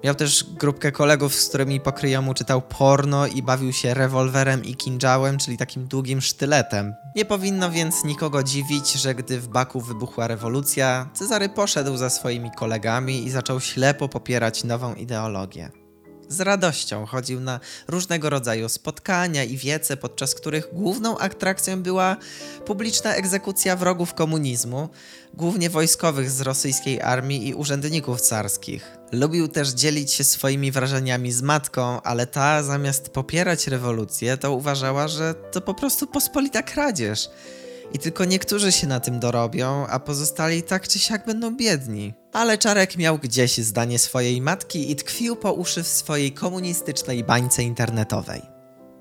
Miał 0.05 0.15
też 0.15 0.45
grupkę 0.59 0.91
kolegów, 0.91 1.35
z 1.35 1.49
którymi 1.49 1.79
po 1.79 1.91
kryjomu 1.91 2.33
czytał 2.33 2.61
porno 2.61 3.27
i 3.27 3.43
bawił 3.43 3.73
się 3.73 3.93
rewolwerem 3.93 4.65
i 4.65 4.75
kinżałem, 4.75 5.37
czyli 5.37 5.57
takim 5.57 5.87
długim 5.87 6.21
sztyletem. 6.21 6.93
Nie 7.15 7.25
powinno 7.25 7.71
więc 7.71 8.03
nikogo 8.03 8.43
dziwić, 8.43 8.93
że 8.93 9.15
gdy 9.15 9.39
w 9.39 9.47
Baku 9.47 9.81
wybuchła 9.81 10.27
rewolucja, 10.27 11.09
Cezary 11.13 11.49
poszedł 11.49 11.97
za 11.97 12.09
swoimi 12.09 12.51
kolegami 12.51 13.25
i 13.25 13.29
zaczął 13.29 13.59
ślepo 13.59 14.09
popierać 14.09 14.63
nową 14.63 14.93
ideologię. 14.93 15.84
Z 16.29 16.41
radością 16.41 17.05
chodził 17.05 17.39
na 17.39 17.59
różnego 17.87 18.29
rodzaju 18.29 18.69
spotkania 18.69 19.43
i 19.43 19.57
wiece, 19.57 19.97
podczas 19.97 20.35
których 20.35 20.67
główną 20.73 21.17
atrakcją 21.17 21.83
była 21.83 22.17
publiczna 22.65 23.15
egzekucja 23.15 23.75
wrogów 23.75 24.13
komunizmu, 24.13 24.89
głównie 25.33 25.69
wojskowych 25.69 26.31
z 26.31 26.41
rosyjskiej 26.41 27.01
armii 27.01 27.47
i 27.47 27.53
urzędników 27.53 28.21
carskich. 28.21 28.97
Lubił 29.11 29.47
też 29.47 29.69
dzielić 29.69 30.11
się 30.11 30.23
swoimi 30.23 30.71
wrażeniami 30.71 31.31
z 31.31 31.41
matką, 31.41 32.01
ale 32.01 32.27
ta 32.27 32.63
zamiast 32.63 33.09
popierać 33.09 33.67
rewolucję, 33.67 34.37
to 34.37 34.53
uważała, 34.53 35.07
że 35.07 35.33
to 35.33 35.61
po 35.61 35.73
prostu 35.73 36.07
pospolita 36.07 36.63
kradzież 36.63 37.29
i 37.93 37.99
tylko 37.99 38.25
niektórzy 38.25 38.71
się 38.71 38.87
na 38.87 38.99
tym 38.99 39.19
dorobią, 39.19 39.87
a 39.87 39.99
pozostali 39.99 40.63
tak 40.63 40.87
czy 40.87 40.99
siak 40.99 41.25
będą 41.25 41.57
biedni. 41.57 42.13
Ale 42.35 42.57
Czarek 42.57 42.97
miał 42.97 43.17
gdzieś 43.17 43.57
zdanie 43.57 43.99
swojej 43.99 44.41
matki 44.41 44.91
i 44.91 44.95
tkwił 44.95 45.35
po 45.35 45.53
uszy 45.53 45.83
w 45.83 45.87
swojej 45.87 46.31
komunistycznej 46.31 47.23
bańce 47.23 47.63
internetowej. 47.63 48.41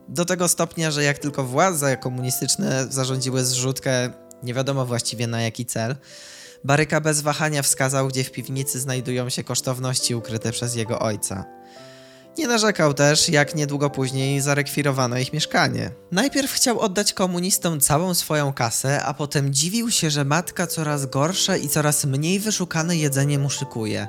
Do 0.08 0.24
tego 0.24 0.48
stopnia, 0.48 0.90
że 0.90 1.04
jak 1.04 1.18
tylko 1.18 1.44
władze 1.44 1.96
komunistyczne 1.96 2.86
zarządziły 2.90 3.44
zrzutkę, 3.44 4.10
nie 4.42 4.54
wiadomo 4.54 4.86
właściwie 4.86 5.26
na 5.26 5.42
jaki 5.42 5.66
cel, 5.66 5.96
Baryka 6.64 7.00
bez 7.00 7.20
wahania 7.20 7.62
wskazał, 7.62 8.08
gdzie 8.08 8.24
w 8.24 8.30
piwnicy 8.30 8.80
znajdują 8.80 9.30
się 9.30 9.44
kosztowności 9.44 10.14
ukryte 10.14 10.52
przez 10.52 10.74
jego 10.74 10.98
ojca. 10.98 11.44
Nie 12.38 12.48
narzekał 12.48 12.94
też, 12.94 13.28
jak 13.28 13.54
niedługo 13.54 13.90
później 13.90 14.40
zarekwirowano 14.40 15.18
ich 15.18 15.32
mieszkanie. 15.32 15.90
Najpierw 16.12 16.52
chciał 16.52 16.80
oddać 16.80 17.12
komunistom 17.12 17.80
całą 17.80 18.14
swoją 18.14 18.52
kasę, 18.52 19.02
a 19.02 19.14
potem 19.14 19.54
dziwił 19.54 19.90
się, 19.90 20.10
że 20.10 20.24
matka 20.24 20.66
coraz 20.66 21.06
gorsze 21.06 21.58
i 21.58 21.68
coraz 21.68 22.04
mniej 22.04 22.40
wyszukane 22.40 22.96
jedzenie 22.96 23.38
mu 23.38 23.50
szykuje. 23.50 24.08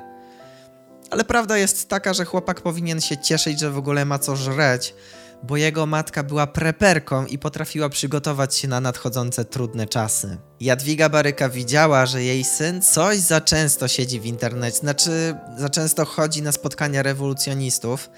Ale 1.10 1.24
prawda 1.24 1.58
jest 1.58 1.88
taka, 1.88 2.14
że 2.14 2.24
chłopak 2.24 2.60
powinien 2.60 3.00
się 3.00 3.18
cieszyć, 3.18 3.60
że 3.60 3.70
w 3.70 3.78
ogóle 3.78 4.04
ma 4.04 4.18
co 4.18 4.36
żreć, 4.36 4.94
bo 5.42 5.56
jego 5.56 5.86
matka 5.86 6.22
była 6.22 6.46
preperką 6.46 7.26
i 7.26 7.38
potrafiła 7.38 7.88
przygotować 7.88 8.56
się 8.56 8.68
na 8.68 8.80
nadchodzące 8.80 9.44
trudne 9.44 9.86
czasy. 9.86 10.38
Jadwiga 10.60 11.08
Baryka 11.08 11.48
widziała, 11.48 12.06
że 12.06 12.22
jej 12.22 12.44
syn 12.44 12.82
coś 12.82 13.18
za 13.18 13.40
często 13.40 13.88
siedzi 13.88 14.20
w 14.20 14.26
internecie, 14.26 14.76
znaczy 14.76 15.34
za 15.58 15.68
często 15.68 16.04
chodzi 16.04 16.42
na 16.42 16.52
spotkania 16.52 17.02
rewolucjonistów, 17.02 18.10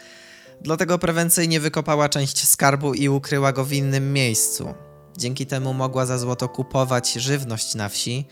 dlatego 0.61 0.99
prewencyjnie 0.99 1.61
wykopała 1.61 2.09
część 2.09 2.49
skarbu 2.49 2.95
i 2.95 3.09
ukryła 3.09 3.53
go 3.53 3.65
w 3.65 3.73
innym 3.73 4.13
miejscu. 4.13 4.75
Dzięki 5.17 5.47
temu 5.47 5.75
mogła 5.75 6.07
za 6.07 6.19
złoto 6.19 6.49
kupować 6.49 7.13
żywność 7.13 7.75
na 7.75 7.89
wsi, 7.89 8.27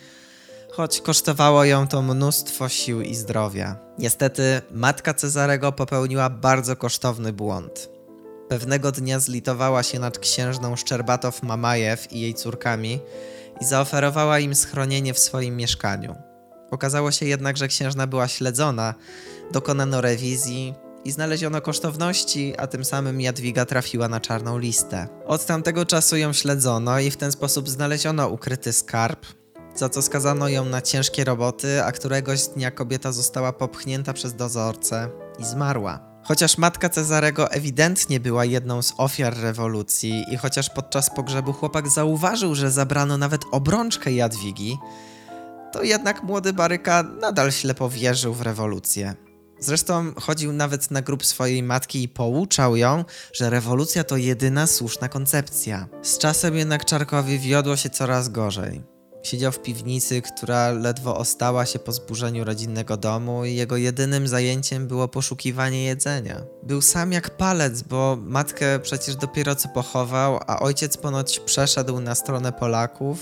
choć 0.72 1.00
kosztowało 1.00 1.64
ją 1.64 1.88
to 1.88 2.02
mnóstwo 2.02 2.68
sił 2.68 3.00
i 3.00 3.14
zdrowia. 3.14 3.76
Niestety, 3.98 4.62
matka 4.70 5.14
Cezarego 5.14 5.72
popełniła 5.72 6.30
bardzo 6.30 6.76
kosztowny 6.76 7.32
błąd. 7.32 7.95
Pewnego 8.48 8.92
dnia 8.92 9.20
zlitowała 9.20 9.82
się 9.82 9.98
nad 9.98 10.18
księżną 10.18 10.76
Szczerbatow 10.76 11.42
Mamajew 11.42 12.12
i 12.12 12.20
jej 12.20 12.34
córkami 12.34 13.00
i 13.60 13.64
zaoferowała 13.64 14.38
im 14.38 14.54
schronienie 14.54 15.14
w 15.14 15.18
swoim 15.18 15.56
mieszkaniu. 15.56 16.16
Okazało 16.70 17.10
się 17.10 17.26
jednak, 17.26 17.56
że 17.56 17.68
księżna 17.68 18.06
była 18.06 18.28
śledzona, 18.28 18.94
dokonano 19.52 20.00
rewizji 20.00 20.74
i 21.04 21.12
znaleziono 21.12 21.60
kosztowności, 21.60 22.54
a 22.58 22.66
tym 22.66 22.84
samym 22.84 23.20
Jadwiga 23.20 23.64
trafiła 23.64 24.08
na 24.08 24.20
czarną 24.20 24.58
listę. 24.58 25.08
Od 25.26 25.46
tamtego 25.46 25.86
czasu 25.86 26.16
ją 26.16 26.32
śledzono 26.32 27.00
i 27.00 27.10
w 27.10 27.16
ten 27.16 27.32
sposób 27.32 27.68
znaleziono 27.68 28.28
ukryty 28.28 28.72
skarb, 28.72 29.26
za 29.74 29.88
co 29.88 30.02
skazano 30.02 30.48
ją 30.48 30.64
na 30.64 30.82
ciężkie 30.82 31.24
roboty, 31.24 31.84
a 31.84 31.92
któregoś 31.92 32.46
dnia 32.46 32.70
kobieta 32.70 33.12
została 33.12 33.52
popchnięta 33.52 34.12
przez 34.12 34.34
dozorcę 34.34 35.08
i 35.38 35.44
zmarła. 35.44 36.15
Chociaż 36.28 36.58
matka 36.58 36.88
Cezarego 36.88 37.50
ewidentnie 37.50 38.20
była 38.20 38.44
jedną 38.44 38.82
z 38.82 38.92
ofiar 38.96 39.36
rewolucji 39.36 40.24
i 40.30 40.36
chociaż 40.36 40.70
podczas 40.70 41.10
pogrzebu 41.10 41.52
chłopak 41.52 41.88
zauważył, 41.88 42.54
że 42.54 42.70
zabrano 42.70 43.18
nawet 43.18 43.42
obrączkę 43.52 44.12
Jadwigi, 44.12 44.78
to 45.72 45.82
jednak 45.82 46.22
młody 46.22 46.52
Baryka 46.52 47.02
nadal 47.20 47.52
ślepo 47.52 47.90
wierzył 47.90 48.34
w 48.34 48.40
rewolucję. 48.40 49.14
Zresztą 49.58 50.12
chodził 50.20 50.52
nawet 50.52 50.90
na 50.90 51.02
grób 51.02 51.26
swojej 51.26 51.62
matki 51.62 52.02
i 52.02 52.08
pouczał 52.08 52.76
ją, 52.76 53.04
że 53.32 53.50
rewolucja 53.50 54.04
to 54.04 54.16
jedyna 54.16 54.66
słuszna 54.66 55.08
koncepcja. 55.08 55.88
Z 56.02 56.18
czasem 56.18 56.56
jednak 56.56 56.84
Czarkowi 56.84 57.38
wiodło 57.38 57.76
się 57.76 57.90
coraz 57.90 58.28
gorzej. 58.28 58.95
Siedział 59.26 59.52
w 59.52 59.62
piwnicy, 59.62 60.22
która 60.22 60.70
ledwo 60.70 61.16
ostała 61.16 61.66
się 61.66 61.78
po 61.78 61.92
zburzeniu 61.92 62.44
rodzinnego 62.44 62.96
domu 62.96 63.44
i 63.44 63.54
jego 63.54 63.76
jedynym 63.76 64.28
zajęciem 64.28 64.86
było 64.86 65.08
poszukiwanie 65.08 65.84
jedzenia. 65.84 66.42
Był 66.62 66.82
sam 66.82 67.12
jak 67.12 67.36
palec, 67.36 67.82
bo 67.82 68.18
matkę 68.20 68.78
przecież 68.78 69.16
dopiero 69.16 69.54
co 69.54 69.68
pochował, 69.68 70.40
a 70.46 70.60
ojciec 70.60 70.96
ponoć 70.96 71.40
przeszedł 71.40 72.00
na 72.00 72.14
stronę 72.14 72.52
Polaków 72.52 73.18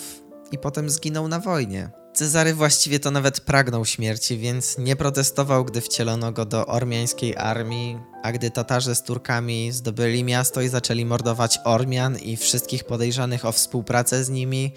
i 0.52 0.58
potem 0.58 0.90
zginął 0.90 1.28
na 1.28 1.40
wojnie. 1.40 1.90
Cezary 2.14 2.54
właściwie 2.54 3.00
to 3.00 3.11
nawet 3.11 3.40
pragnął 3.40 3.84
śmierci, 3.84 4.38
więc 4.38 4.78
nie 4.78 4.96
protestował, 4.96 5.64
gdy 5.64 5.80
wcielono 5.80 6.32
go 6.32 6.44
do 6.44 6.66
ormiańskiej 6.66 7.37
armii, 7.37 7.99
a 8.23 8.32
gdy 8.32 8.50
Tatarzy 8.50 8.94
z 8.94 9.02
Turkami 9.02 9.73
zdobyli 9.73 10.25
miasto 10.25 10.61
i 10.61 10.68
zaczęli 10.68 11.04
mordować 11.04 11.58
Ormian 11.64 12.18
i 12.18 12.37
wszystkich 12.37 12.84
podejrzanych 12.84 13.44
o 13.44 13.52
współpracę 13.52 14.25
z 14.25 14.28
nimi, 14.28 14.73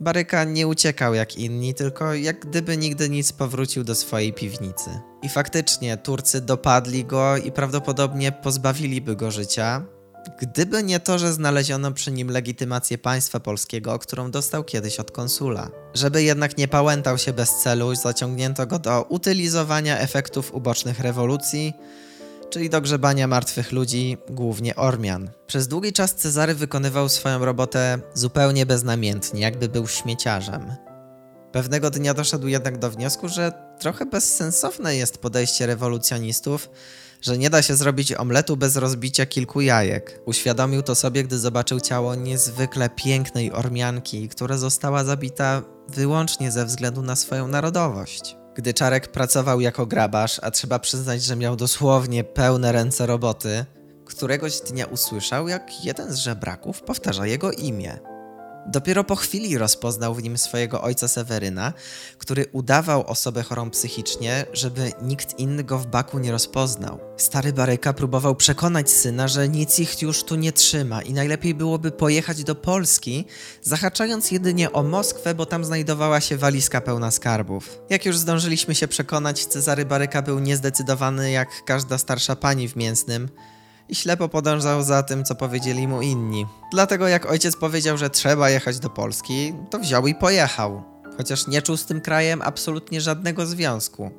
Baryka 0.00 0.44
nie 0.44 0.66
uciekał 0.66 1.14
jak 1.14 1.36
inni, 1.36 1.74
tylko 1.74 2.14
jak 2.14 2.46
gdyby 2.46 2.76
nigdy 2.76 3.08
nic 3.08 3.32
powrócił 3.32 3.84
do 3.84 3.94
swojej 3.94 4.32
piwnicy. 4.32 4.90
I 5.22 5.28
faktycznie 5.28 5.96
Turcy 5.96 6.40
dopadli 6.40 7.04
go 7.04 7.36
i 7.36 7.52
prawdopodobnie 7.52 8.32
pozbawiliby 8.32 9.16
go 9.16 9.30
życia, 9.30 9.84
gdyby 10.40 10.82
nie 10.82 11.00
to, 11.00 11.18
że 11.18 11.32
znaleziono 11.32 11.92
przy 11.92 12.12
nim 12.12 12.30
legitymację 12.30 12.98
państwa 12.98 13.40
polskiego, 13.40 13.98
którą 13.98 14.30
dostał 14.30 14.64
kiedyś 14.64 15.00
od 15.00 15.10
konsula. 15.10 15.70
Żeby 15.94 16.22
jednak 16.22 16.58
nie 16.58 16.68
pałętał 16.68 17.18
się 17.18 17.32
bez 17.32 17.50
celu, 17.50 17.94
zaciągnięto 17.94 18.66
go 18.66 18.78
do 18.78 19.02
utylizowania 19.02 19.98
efektów 19.98 20.54
ubocznych 20.54 21.00
rewolucji, 21.00 21.72
czyli 22.54 22.70
do 22.70 22.80
grzebania 22.80 23.26
martwych 23.26 23.72
ludzi, 23.72 24.18
głównie 24.30 24.76
Ormian. 24.76 25.30
Przez 25.46 25.68
długi 25.68 25.92
czas 25.92 26.14
Cezary 26.14 26.54
wykonywał 26.54 27.08
swoją 27.08 27.44
robotę 27.44 27.98
zupełnie 28.14 28.66
beznamiętnie, 28.66 29.40
jakby 29.40 29.68
był 29.68 29.86
śmieciarzem. 29.86 30.72
Pewnego 31.52 31.90
dnia 31.90 32.14
doszedł 32.14 32.48
jednak 32.48 32.78
do 32.78 32.90
wniosku, 32.90 33.28
że 33.28 33.52
trochę 33.78 34.06
bezsensowne 34.06 34.96
jest 34.96 35.18
podejście 35.18 35.66
rewolucjonistów, 35.66 36.70
że 37.20 37.38
nie 37.38 37.50
da 37.50 37.62
się 37.62 37.76
zrobić 37.76 38.12
omletu 38.12 38.56
bez 38.56 38.76
rozbicia 38.76 39.26
kilku 39.26 39.60
jajek. 39.60 40.20
Uświadomił 40.24 40.82
to 40.82 40.94
sobie, 40.94 41.24
gdy 41.24 41.38
zobaczył 41.38 41.80
ciało 41.80 42.14
niezwykle 42.14 42.88
pięknej 42.88 43.52
Ormianki, 43.52 44.28
która 44.28 44.56
została 44.56 45.04
zabita 45.04 45.62
wyłącznie 45.88 46.50
ze 46.50 46.64
względu 46.66 47.02
na 47.02 47.16
swoją 47.16 47.48
narodowość. 47.48 48.36
Gdy 48.54 48.74
Czarek 48.74 49.08
pracował 49.08 49.60
jako 49.60 49.86
grabarz, 49.86 50.40
a 50.42 50.50
trzeba 50.50 50.78
przyznać, 50.78 51.22
że 51.22 51.36
miał 51.36 51.56
dosłownie 51.56 52.24
pełne 52.24 52.72
ręce 52.72 53.06
roboty, 53.06 53.64
któregoś 54.04 54.60
dnia 54.60 54.86
usłyszał, 54.86 55.48
jak 55.48 55.84
jeden 55.84 56.12
z 56.12 56.16
żebraków 56.16 56.82
powtarza 56.82 57.26
jego 57.26 57.52
imię. 57.52 58.13
Dopiero 58.66 59.04
po 59.04 59.16
chwili 59.16 59.58
rozpoznał 59.58 60.14
w 60.14 60.22
nim 60.22 60.38
swojego 60.38 60.82
ojca 60.82 61.08
Seweryna, 61.08 61.72
który 62.18 62.46
udawał 62.52 63.06
osobę 63.06 63.42
chorą 63.42 63.70
psychicznie, 63.70 64.46
żeby 64.52 64.92
nikt 65.02 65.38
inny 65.38 65.64
go 65.64 65.78
w 65.78 65.86
baku 65.86 66.18
nie 66.18 66.32
rozpoznał. 66.32 66.98
Stary 67.16 67.52
Baryka 67.52 67.92
próbował 67.92 68.36
przekonać 68.36 68.90
syna, 68.90 69.28
że 69.28 69.48
nic 69.48 69.78
ich 69.78 70.02
już 70.02 70.24
tu 70.24 70.36
nie 70.36 70.52
trzyma 70.52 71.02
i 71.02 71.12
najlepiej 71.12 71.54
byłoby 71.54 71.90
pojechać 71.90 72.44
do 72.44 72.54
Polski, 72.54 73.24
zahaczając 73.62 74.30
jedynie 74.30 74.72
o 74.72 74.82
Moskwę, 74.82 75.34
bo 75.34 75.46
tam 75.46 75.64
znajdowała 75.64 76.20
się 76.20 76.36
walizka 76.36 76.80
pełna 76.80 77.10
skarbów. 77.10 77.78
Jak 77.90 78.06
już 78.06 78.18
zdążyliśmy 78.18 78.74
się 78.74 78.88
przekonać, 78.88 79.46
Cezary 79.46 79.84
Baryka 79.84 80.22
był 80.22 80.38
niezdecydowany 80.38 81.30
jak 81.30 81.48
każda 81.64 81.98
starsza 81.98 82.36
pani 82.36 82.68
w 82.68 82.76
mięsnym, 82.76 83.28
i 83.88 83.94
ślepo 83.94 84.28
podążał 84.28 84.82
za 84.82 85.02
tym, 85.02 85.24
co 85.24 85.34
powiedzieli 85.34 85.88
mu 85.88 86.02
inni. 86.02 86.46
Dlatego 86.72 87.08
jak 87.08 87.30
ojciec 87.30 87.56
powiedział, 87.56 87.96
że 87.98 88.10
trzeba 88.10 88.50
jechać 88.50 88.78
do 88.78 88.90
Polski, 88.90 89.54
to 89.70 89.78
wziął 89.78 90.06
i 90.06 90.14
pojechał. 90.14 90.82
Chociaż 91.16 91.46
nie 91.46 91.62
czuł 91.62 91.76
z 91.76 91.86
tym 91.86 92.00
krajem 92.00 92.42
absolutnie 92.42 93.00
żadnego 93.00 93.46
związku. 93.46 94.10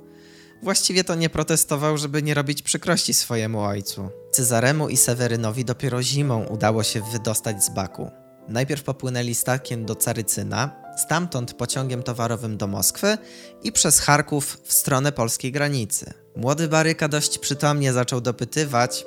Właściwie 0.63 1.03
to 1.03 1.15
nie 1.15 1.29
protestował, 1.29 1.97
żeby 1.97 2.23
nie 2.23 2.33
robić 2.33 2.61
przykrości 2.61 3.13
swojemu 3.13 3.61
ojcu. 3.61 4.09
Cezaremu 4.31 4.89
i 4.89 4.97
Sewerynowi 4.97 5.65
dopiero 5.65 6.03
zimą 6.03 6.45
udało 6.45 6.83
się 6.83 7.01
wydostać 7.11 7.63
z 7.63 7.69
Baku. 7.69 8.11
Najpierw 8.47 8.83
popłynęli 8.83 9.35
statkiem 9.35 9.85
do 9.85 9.95
Carycyna, 9.95 10.71
stamtąd 10.97 11.53
pociągiem 11.53 12.03
towarowym 12.03 12.57
do 12.57 12.67
Moskwy 12.67 13.17
i 13.63 13.71
przez 13.71 13.99
Charków 13.99 14.61
w 14.63 14.73
stronę 14.73 15.11
polskiej 15.11 15.51
granicy. 15.51 16.13
Młody 16.35 16.67
Baryka 16.67 17.07
dość 17.07 17.37
przytomnie 17.37 17.93
zaczął 17.93 18.21
dopytywać, 18.21 19.05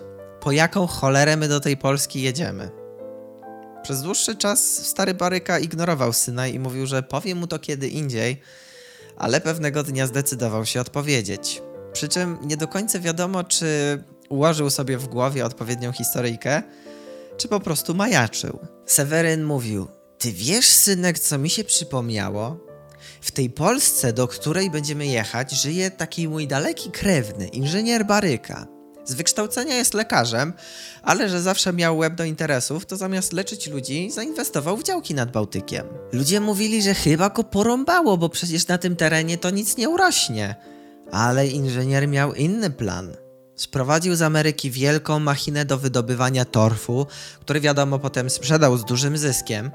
po 0.48 0.52
jaką 0.52 0.86
cholerę 0.86 1.36
my 1.36 1.48
do 1.48 1.60
tej 1.60 1.76
Polski 1.76 2.22
jedziemy. 2.22 2.70
Przez 3.82 4.02
dłuższy 4.02 4.36
czas 4.36 4.86
stary 4.86 5.14
Baryka 5.14 5.58
ignorował 5.58 6.12
syna 6.12 6.46
i 6.46 6.58
mówił, 6.58 6.86
że 6.86 7.02
powie 7.02 7.34
mu 7.34 7.46
to 7.46 7.58
kiedy 7.58 7.88
indziej, 7.88 8.40
ale 9.16 9.40
pewnego 9.40 9.82
dnia 9.82 10.06
zdecydował 10.06 10.66
się 10.66 10.80
odpowiedzieć. 10.80 11.62
Przy 11.92 12.08
czym 12.08 12.38
nie 12.42 12.56
do 12.56 12.68
końca 12.68 12.98
wiadomo, 12.98 13.44
czy 13.44 13.66
ułożył 14.28 14.70
sobie 14.70 14.98
w 14.98 15.08
głowie 15.08 15.44
odpowiednią 15.44 15.92
historyjkę, 15.92 16.62
czy 17.36 17.48
po 17.48 17.60
prostu 17.60 17.94
majaczył. 17.94 18.58
Seweryn 18.86 19.44
mówił: 19.44 19.88
Ty 20.18 20.32
wiesz, 20.32 20.68
synek, 20.68 21.18
co 21.18 21.38
mi 21.38 21.50
się 21.50 21.64
przypomniało? 21.64 22.56
W 23.20 23.30
tej 23.30 23.50
Polsce, 23.50 24.12
do 24.12 24.28
której 24.28 24.70
będziemy 24.70 25.06
jechać, 25.06 25.52
żyje 25.52 25.90
taki 25.90 26.28
mój 26.28 26.46
daleki 26.46 26.90
krewny, 26.90 27.48
inżynier 27.48 28.06
Baryka. 28.06 28.77
Z 29.08 29.14
wykształcenia 29.14 29.76
jest 29.76 29.94
lekarzem, 29.94 30.52
ale 31.02 31.28
że 31.28 31.42
zawsze 31.42 31.72
miał 31.72 31.98
łeb 31.98 32.14
do 32.14 32.24
interesów, 32.24 32.86
to 32.86 32.96
zamiast 32.96 33.32
leczyć 33.32 33.66
ludzi, 33.66 34.10
zainwestował 34.10 34.76
w 34.76 34.82
działki 34.82 35.14
nad 35.14 35.32
Bałtykiem. 35.32 35.86
Ludzie 36.12 36.40
mówili, 36.40 36.82
że 36.82 36.94
chyba 36.94 37.30
go 37.30 37.44
porąbało, 37.44 38.16
bo 38.16 38.28
przecież 38.28 38.66
na 38.66 38.78
tym 38.78 38.96
terenie 38.96 39.38
to 39.38 39.50
nic 39.50 39.76
nie 39.76 39.88
urośnie. 39.88 40.56
Ale 41.12 41.46
inżynier 41.46 42.08
miał 42.08 42.34
inny 42.34 42.70
plan. 42.70 43.16
Sprowadził 43.56 44.16
z 44.16 44.22
Ameryki 44.22 44.70
wielką 44.70 45.18
machinę 45.18 45.64
do 45.64 45.78
wydobywania 45.78 46.44
torfu, 46.44 47.06
który 47.40 47.60
wiadomo 47.60 47.98
potem 47.98 48.30
sprzedał 48.30 48.76
z 48.76 48.84
dużym 48.84 49.18
zyskiem. 49.18 49.70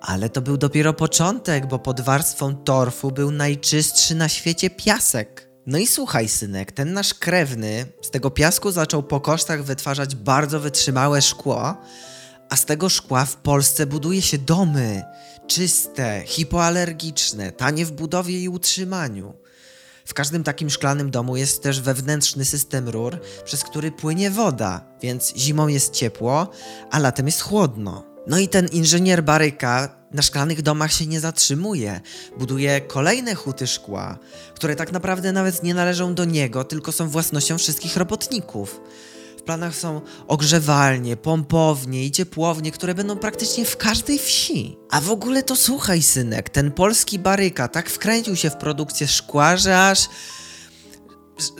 Ale 0.00 0.30
to 0.30 0.40
był 0.40 0.56
dopiero 0.56 0.92
początek, 0.92 1.66
bo 1.66 1.78
pod 1.78 2.00
warstwą 2.00 2.56
torfu 2.56 3.10
był 3.10 3.30
najczystszy 3.30 4.14
na 4.14 4.28
świecie 4.28 4.70
piasek. 4.70 5.47
No 5.70 5.78
i 5.78 5.86
słuchaj, 5.86 6.28
synek, 6.28 6.72
ten 6.72 6.92
nasz 6.92 7.14
krewny 7.14 7.86
z 8.02 8.10
tego 8.10 8.30
piasku 8.30 8.70
zaczął 8.70 9.02
po 9.02 9.20
kosztach 9.20 9.64
wytwarzać 9.64 10.14
bardzo 10.14 10.60
wytrzymałe 10.60 11.22
szkło, 11.22 11.76
a 12.48 12.56
z 12.56 12.64
tego 12.64 12.88
szkła 12.88 13.24
w 13.24 13.36
Polsce 13.36 13.86
buduje 13.86 14.22
się 14.22 14.38
domy 14.38 15.04
czyste, 15.46 16.22
hipoalergiczne, 16.26 17.52
tanie 17.52 17.86
w 17.86 17.92
budowie 17.92 18.40
i 18.40 18.48
utrzymaniu. 18.48 19.34
W 20.04 20.14
każdym 20.14 20.44
takim 20.44 20.70
szklanym 20.70 21.10
domu 21.10 21.36
jest 21.36 21.62
też 21.62 21.80
wewnętrzny 21.80 22.44
system 22.44 22.88
rur, 22.88 23.20
przez 23.44 23.64
który 23.64 23.92
płynie 23.92 24.30
woda, 24.30 24.84
więc 25.02 25.36
zimą 25.36 25.68
jest 25.68 25.92
ciepło, 25.92 26.50
a 26.90 26.98
latem 26.98 27.26
jest 27.26 27.40
chłodno. 27.40 28.04
No 28.26 28.38
i 28.38 28.48
ten 28.48 28.66
inżynier 28.66 29.24
Baryka 29.24 29.97
na 30.12 30.22
szklanych 30.22 30.62
domach 30.62 30.92
się 30.92 31.06
nie 31.06 31.20
zatrzymuje. 31.20 32.00
Buduje 32.38 32.80
kolejne 32.80 33.34
huty 33.34 33.66
szkła, 33.66 34.18
które 34.54 34.76
tak 34.76 34.92
naprawdę 34.92 35.32
nawet 35.32 35.62
nie 35.62 35.74
należą 35.74 36.14
do 36.14 36.24
niego, 36.24 36.64
tylko 36.64 36.92
są 36.92 37.08
własnością 37.08 37.58
wszystkich 37.58 37.96
robotników. 37.96 38.80
W 39.38 39.42
planach 39.42 39.76
są 39.76 40.00
ogrzewalnie, 40.28 41.16
pompownie 41.16 42.06
i 42.06 42.10
ciepłownie, 42.10 42.72
które 42.72 42.94
będą 42.94 43.16
praktycznie 43.16 43.64
w 43.64 43.76
każdej 43.76 44.18
wsi. 44.18 44.76
A 44.90 45.00
w 45.00 45.10
ogóle 45.10 45.42
to 45.42 45.56
słuchaj, 45.56 46.02
synek, 46.02 46.50
ten 46.50 46.72
polski 46.72 47.18
baryka 47.18 47.68
tak 47.68 47.90
wkręcił 47.90 48.36
się 48.36 48.50
w 48.50 48.56
produkcję 48.56 49.06
szkła, 49.06 49.56
że 49.56 49.88
aż. 49.88 50.08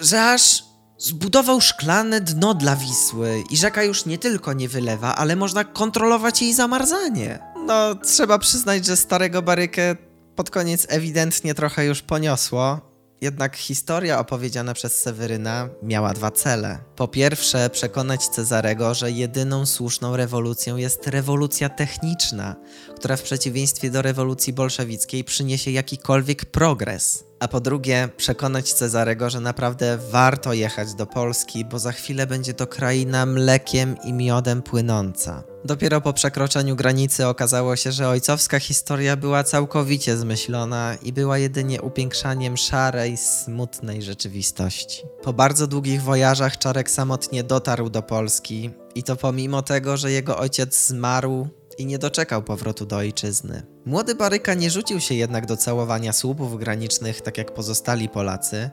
że 0.01 0.25
aż 0.25 0.69
Zbudował 1.01 1.61
szklane 1.61 2.21
dno 2.21 2.55
dla 2.55 2.77
Wisły 2.77 3.45
i 3.51 3.57
rzeka 3.57 3.83
już 3.83 4.07
nie 4.07 4.19
tylko 4.19 4.53
nie 4.53 4.69
wylewa, 4.69 5.17
ale 5.17 5.37
można 5.37 5.65
kontrolować 5.65 6.43
jej 6.43 6.55
zamarzanie. 6.55 7.39
No, 7.67 7.95
trzeba 7.95 8.39
przyznać, 8.39 8.87
że 8.87 8.97
starego 8.97 9.43
barykę 9.43 9.97
pod 10.37 10.51
koniec 10.51 10.87
ewidentnie 10.89 11.55
trochę 11.55 11.85
już 11.85 12.03
poniosło. 12.03 12.81
Jednak 13.21 13.57
historia 13.57 14.19
opowiedziana 14.19 14.75
przez 14.75 15.01
Seweryna 15.01 15.69
miała 15.83 16.13
dwa 16.15 16.31
cele. 16.31 16.79
Po 16.97 17.09
pierwsze, 17.09 17.71
przekonać 17.71 18.29
Cezarego, 18.29 18.95
że 18.95 19.11
jedyną 19.11 19.67
słuszną 19.67 20.17
rewolucją 20.17 20.77
jest 20.77 21.07
rewolucja 21.07 21.69
techniczna, 21.69 22.57
która 22.97 23.17
w 23.17 23.23
przeciwieństwie 23.23 23.91
do 23.91 24.03
rewolucji 24.03 24.53
bolszewickiej 24.53 25.25
przyniesie 25.25 25.71
jakikolwiek 25.71 26.45
progres. 26.45 27.28
A 27.41 27.49
po 27.49 27.61
drugie, 27.61 28.09
przekonać 28.17 28.73
Cezarego, 28.73 29.31
że 29.31 29.41
naprawdę 29.41 29.99
warto 30.11 30.53
jechać 30.53 30.95
do 30.95 31.07
Polski, 31.07 31.65
bo 31.65 31.79
za 31.79 31.93
chwilę 31.93 32.27
będzie 32.27 32.55
to 32.55 32.67
kraina 32.67 33.27
mlekiem 33.27 33.97
i 34.05 34.13
miodem 34.13 34.63
płynąca. 34.63 35.43
Dopiero 35.65 36.01
po 36.01 36.13
przekroczeniu 36.13 36.77
granicy 36.77 37.27
okazało 37.27 37.77
się, 37.77 37.93
że 37.93 38.09
ojcowska 38.09 38.61
historia 38.61 39.17
była 39.17 39.45
całkowicie 39.45 40.17
zmyślona 40.17 40.95
i 41.03 41.13
była 41.13 41.39
jedynie 41.39 41.83
upiększaniem 41.83 42.57
szarej, 42.57 43.17
smutnej 43.17 44.03
rzeczywistości. 44.03 45.03
Po 45.23 45.33
bardzo 45.33 45.67
długich 45.67 46.03
wojażach 46.03 46.59
Czarek 46.59 46.91
samotnie 46.91 47.45
dotarł 47.45 47.91
do 47.91 48.03
Polski 48.03 48.71
i 48.95 49.03
to 49.03 49.17
pomimo 49.17 49.63
tego, 49.63 49.97
że 49.97 50.11
jego 50.11 50.39
ojciec 50.39 50.87
zmarł 50.87 51.49
i 51.79 51.87
nie 51.87 51.99
doczekał 51.99 52.43
powrotu 52.43 52.87
do 52.87 52.97
ojczyzny. 52.97 53.63
Młody 53.87 54.15
Baryka 54.15 54.55
nie 54.55 54.71
rzucił 54.71 55.01
się 55.01 55.15
jednak 55.15 55.47
do 55.47 55.57
całowania 55.57 56.13
słupów 56.13 56.59
granicznych 56.59 57.21
tak 57.21 57.39
jak 57.39 57.55
pozostali 57.55 58.09
Polacy, 58.09 58.71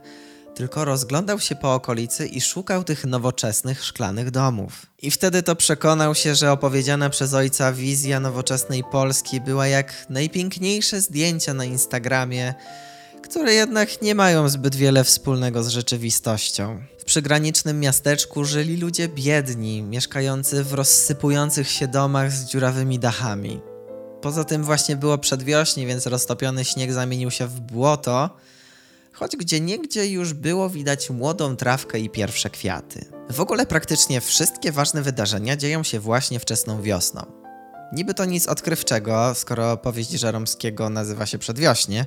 tylko 0.55 0.85
rozglądał 0.85 1.39
się 1.39 1.55
po 1.55 1.73
okolicy 1.73 2.27
i 2.27 2.41
szukał 2.41 2.83
tych 2.83 3.05
nowoczesnych 3.05 3.83
szklanych 3.83 4.31
domów. 4.31 4.85
I 5.01 5.11
wtedy 5.11 5.43
to 5.43 5.55
przekonał 5.55 6.15
się, 6.15 6.35
że 6.35 6.51
opowiedziana 6.51 7.09
przez 7.09 7.33
ojca 7.33 7.73
wizja 7.73 8.19
nowoczesnej 8.19 8.83
Polski 8.91 9.41
była 9.41 9.67
jak 9.67 10.05
najpiękniejsze 10.09 11.01
zdjęcia 11.01 11.53
na 11.53 11.65
Instagramie, 11.65 12.53
które 13.23 13.53
jednak 13.53 14.01
nie 14.01 14.15
mają 14.15 14.49
zbyt 14.49 14.75
wiele 14.75 15.03
wspólnego 15.03 15.63
z 15.63 15.67
rzeczywistością. 15.67 16.81
Przygranicznym 17.05 17.79
miasteczku 17.79 18.45
żyli 18.45 18.77
ludzie 18.77 19.07
biedni, 19.07 19.83
mieszkający 19.83 20.63
w 20.63 20.73
rozsypujących 20.73 21.71
się 21.71 21.87
domach 21.87 22.31
z 22.31 22.45
dziurawymi 22.45 22.99
dachami. 22.99 23.61
Poza 24.21 24.43
tym 24.43 24.63
właśnie 24.63 24.95
było 24.95 25.17
przedwiośnie, 25.17 25.87
więc 25.87 26.05
roztopiony 26.05 26.65
śnieg 26.65 26.93
zamienił 26.93 27.31
się 27.31 27.47
w 27.47 27.59
błoto, 27.59 28.29
choć 29.13 29.35
gdzie 29.35 29.59
niegdzie 29.59 30.07
już 30.07 30.33
było 30.33 30.69
widać 30.69 31.09
młodą 31.09 31.55
trawkę 31.55 31.99
i 31.99 32.09
pierwsze 32.09 32.49
kwiaty. 32.49 33.05
W 33.29 33.39
ogóle 33.39 33.65
praktycznie 33.65 34.21
wszystkie 34.21 34.71
ważne 34.71 35.01
wydarzenia 35.01 35.55
dzieją 35.55 35.83
się 35.83 35.99
właśnie 35.99 36.39
wczesną 36.39 36.81
wiosną. 36.81 37.25
Niby 37.93 38.13
to 38.13 38.25
nic 38.25 38.47
odkrywczego, 38.47 39.35
skoro 39.35 39.77
powieść 39.77 40.11
Żeromskiego 40.11 40.89
nazywa 40.89 41.25
się 41.25 41.37
Przedwiośnie, 41.37 42.05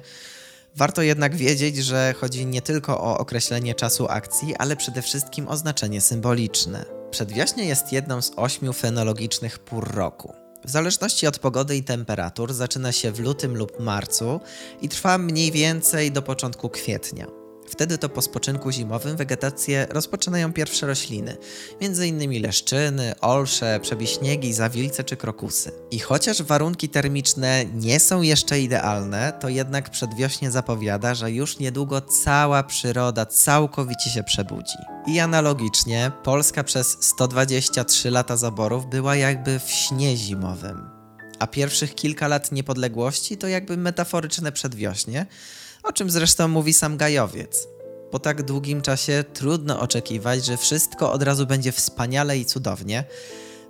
Warto 0.76 1.02
jednak 1.02 1.37
wiedzieć, 1.37 1.76
że 1.76 2.14
chodzi 2.20 2.46
nie 2.46 2.62
tylko 2.62 3.00
o 3.00 3.18
określenie 3.18 3.74
czasu 3.74 4.07
akcji, 4.09 4.57
ale 4.57 4.76
przede 4.76 5.02
wszystkim 5.02 5.48
o 5.48 5.57
znaczenie 5.57 6.00
symboliczne. 6.00 6.85
Przedwiośnie 7.11 7.64
jest 7.64 7.92
jedną 7.92 8.22
z 8.22 8.33
ośmiu 8.37 8.72
fenologicznych 8.72 9.59
pór 9.59 9.94
roku. 9.94 10.35
W 10.64 10.70
zależności 10.70 11.26
od 11.26 11.38
pogody 11.38 11.76
i 11.76 11.83
temperatur 11.83 12.54
zaczyna 12.54 12.92
się 12.92 13.12
w 13.12 13.20
lutym 13.20 13.57
lub 13.57 13.81
marcu 13.81 14.40
i 14.81 14.88
trwa 14.88 15.18
mniej 15.18 15.52
więcej 15.52 16.12
do 16.12 16.22
początku 16.22 16.68
kwietnia. 16.68 17.38
Wtedy 17.70 17.98
to 17.98 18.09
po 18.09 18.22
spoczynku 18.22 18.70
zimowym 18.70 19.16
wegetację 19.16 19.87
rozpoczynają 19.90 20.52
pierwsze 20.52 20.87
rośliny, 20.87 21.37
m.in. 21.81 22.42
leszczyny, 22.42 23.14
olsze, 23.20 23.81
przebiśniegi, 23.83 24.52
zawilce 24.52 25.04
czy 25.04 25.16
krokusy. 25.16 25.72
I 25.90 25.98
chociaż 25.98 26.42
warunki 26.42 26.88
termiczne 26.88 27.64
nie 27.74 28.00
są 28.00 28.22
jeszcze 28.22 28.61
idealne, 28.61 29.33
to 29.40 29.48
jednak 29.48 29.90
przedwiośnie 29.90 30.50
zapowiada, 30.50 31.14
że 31.14 31.33
już 31.33 31.59
niedługo 31.59 32.00
cała 32.00 32.62
przyroda 32.62 33.26
całkowicie 33.26 34.11
się 34.11 34.22
przebudzi. 34.22 34.78
I 35.07 35.20
analogicznie 35.20 36.12
Polska 36.24 36.64
przez 36.64 36.96
123 37.00 38.11
lata 38.11 38.37
zaborów 38.37 38.87
była 38.87 39.16
jakby 39.16 39.59
w 39.59 39.70
śnie 39.70 40.16
zimowym. 40.16 40.90
A 41.38 41.46
pierwszych 41.46 41.94
kilka 41.94 42.28
lat 42.28 42.52
niepodległości 42.52 43.37
to 43.37 43.48
jakby 43.48 43.76
metaforyczne 43.76 44.52
przedwiośnie, 44.52 45.26
o 45.88 45.92
czym 45.92 46.11
zresztą 46.11 46.48
mówi 46.48 46.72
sam 46.72 46.96
Gajowiec. 46.96 47.68
Po 48.11 48.18
tak 48.18 48.42
długim 48.42 48.83
czasie 48.83 49.24
trudno 49.35 49.81
oczekiwać, 49.81 50.44
że 50.44 50.57
wszystko 50.57 51.12
od 51.12 51.22
razu 51.22 51.46
będzie 51.46 51.72
wspaniale 51.72 52.38
i 52.38 52.44
cudownie, 52.44 53.05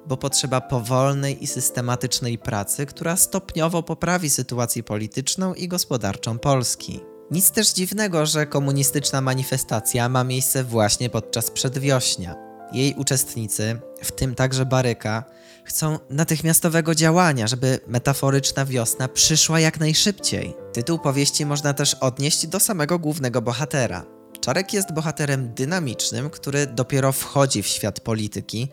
bo 0.06 0.16
potrzeba 0.16 0.60
powolnej 0.60 1.44
i 1.44 1.46
systematycznej 1.46 2.38
pracy, 2.38 2.86
która 2.86 3.16
stopniowo 3.16 3.82
poprawi 3.82 4.30
sytuację 4.30 4.82
polityczną 4.82 5.54
i 5.54 5.68
gospodarczą 5.68 6.38
Polski. 6.38 7.00
Nic 7.30 7.50
też 7.50 7.72
dziwnego, 7.72 8.26
że 8.26 8.46
komunistyczna 8.46 9.20
manifestacja 9.20 10.08
ma 10.08 10.24
miejsce 10.24 10.64
właśnie 10.64 11.10
podczas 11.10 11.50
przedwiośnia. 11.50 12.34
Jej 12.72 12.94
uczestnicy, 12.94 13.80
w 14.02 14.12
tym 14.12 14.34
także 14.34 14.66
Baryka, 14.66 15.24
chcą 15.68 15.98
natychmiastowego 16.10 16.94
działania, 16.94 17.46
żeby 17.46 17.80
metaforyczna 17.86 18.64
wiosna 18.64 19.08
przyszła 19.08 19.60
jak 19.60 19.80
najszybciej. 19.80 20.54
Tytuł 20.72 20.98
powieści 20.98 21.46
można 21.46 21.74
też 21.74 21.94
odnieść 21.94 22.46
do 22.46 22.60
samego 22.60 22.98
głównego 22.98 23.42
bohatera. 23.42 24.04
Czarek 24.40 24.72
jest 24.72 24.92
bohaterem 24.92 25.54
dynamicznym, 25.54 26.30
który 26.30 26.66
dopiero 26.66 27.12
wchodzi 27.12 27.62
w 27.62 27.66
świat 27.66 28.00
polityki, 28.00 28.68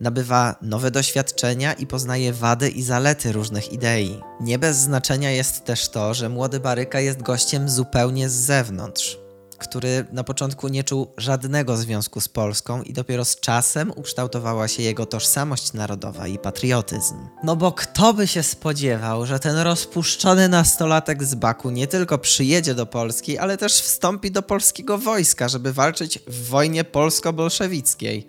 nabywa 0.00 0.56
nowe 0.62 0.90
doświadczenia 0.90 1.72
i 1.72 1.86
poznaje 1.86 2.32
wady 2.32 2.68
i 2.68 2.82
zalety 2.82 3.32
różnych 3.32 3.72
idei. 3.72 4.20
Nie 4.40 4.58
bez 4.58 4.76
znaczenia 4.76 5.30
jest 5.30 5.64
też 5.64 5.88
to, 5.88 6.14
że 6.14 6.28
młody 6.28 6.60
Baryka 6.60 7.00
jest 7.00 7.22
gościem 7.22 7.68
zupełnie 7.68 8.28
z 8.28 8.32
zewnątrz 8.32 9.23
który 9.58 10.04
na 10.12 10.24
początku 10.24 10.68
nie 10.68 10.84
czuł 10.84 11.12
żadnego 11.16 11.76
związku 11.76 12.20
z 12.20 12.28
Polską 12.28 12.82
i 12.82 12.92
dopiero 12.92 13.24
z 13.24 13.36
czasem 13.40 13.92
ukształtowała 13.96 14.68
się 14.68 14.82
jego 14.82 15.06
tożsamość 15.06 15.72
narodowa 15.72 16.26
i 16.26 16.38
patriotyzm. 16.38 17.14
No 17.42 17.56
bo 17.56 17.72
kto 17.72 18.14
by 18.14 18.26
się 18.26 18.42
spodziewał, 18.42 19.26
że 19.26 19.38
ten 19.38 19.56
rozpuszczony 19.56 20.48
nastolatek 20.48 21.24
z 21.24 21.34
Baku 21.34 21.70
nie 21.70 21.86
tylko 21.86 22.18
przyjedzie 22.18 22.74
do 22.74 22.86
Polski, 22.86 23.38
ale 23.38 23.56
też 23.56 23.72
wstąpi 23.72 24.30
do 24.30 24.42
polskiego 24.42 24.98
wojska, 24.98 25.48
żeby 25.48 25.72
walczyć 25.72 26.18
w 26.26 26.48
wojnie 26.48 26.84
polsko-bolszewickiej. 26.84 28.26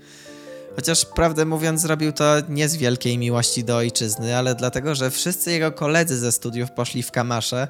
Chociaż 0.75 1.05
prawdę 1.05 1.45
mówiąc, 1.45 1.81
zrobił 1.81 2.11
to 2.11 2.25
nie 2.49 2.69
z 2.69 2.75
wielkiej 2.75 3.17
miłości 3.17 3.63
do 3.63 3.75
ojczyzny, 3.75 4.37
ale 4.37 4.55
dlatego, 4.55 4.95
że 4.95 5.11
wszyscy 5.11 5.51
jego 5.51 5.71
koledzy 5.71 6.17
ze 6.17 6.31
studiów 6.31 6.71
poszli 6.71 7.03
w 7.03 7.11
kamasze, 7.11 7.67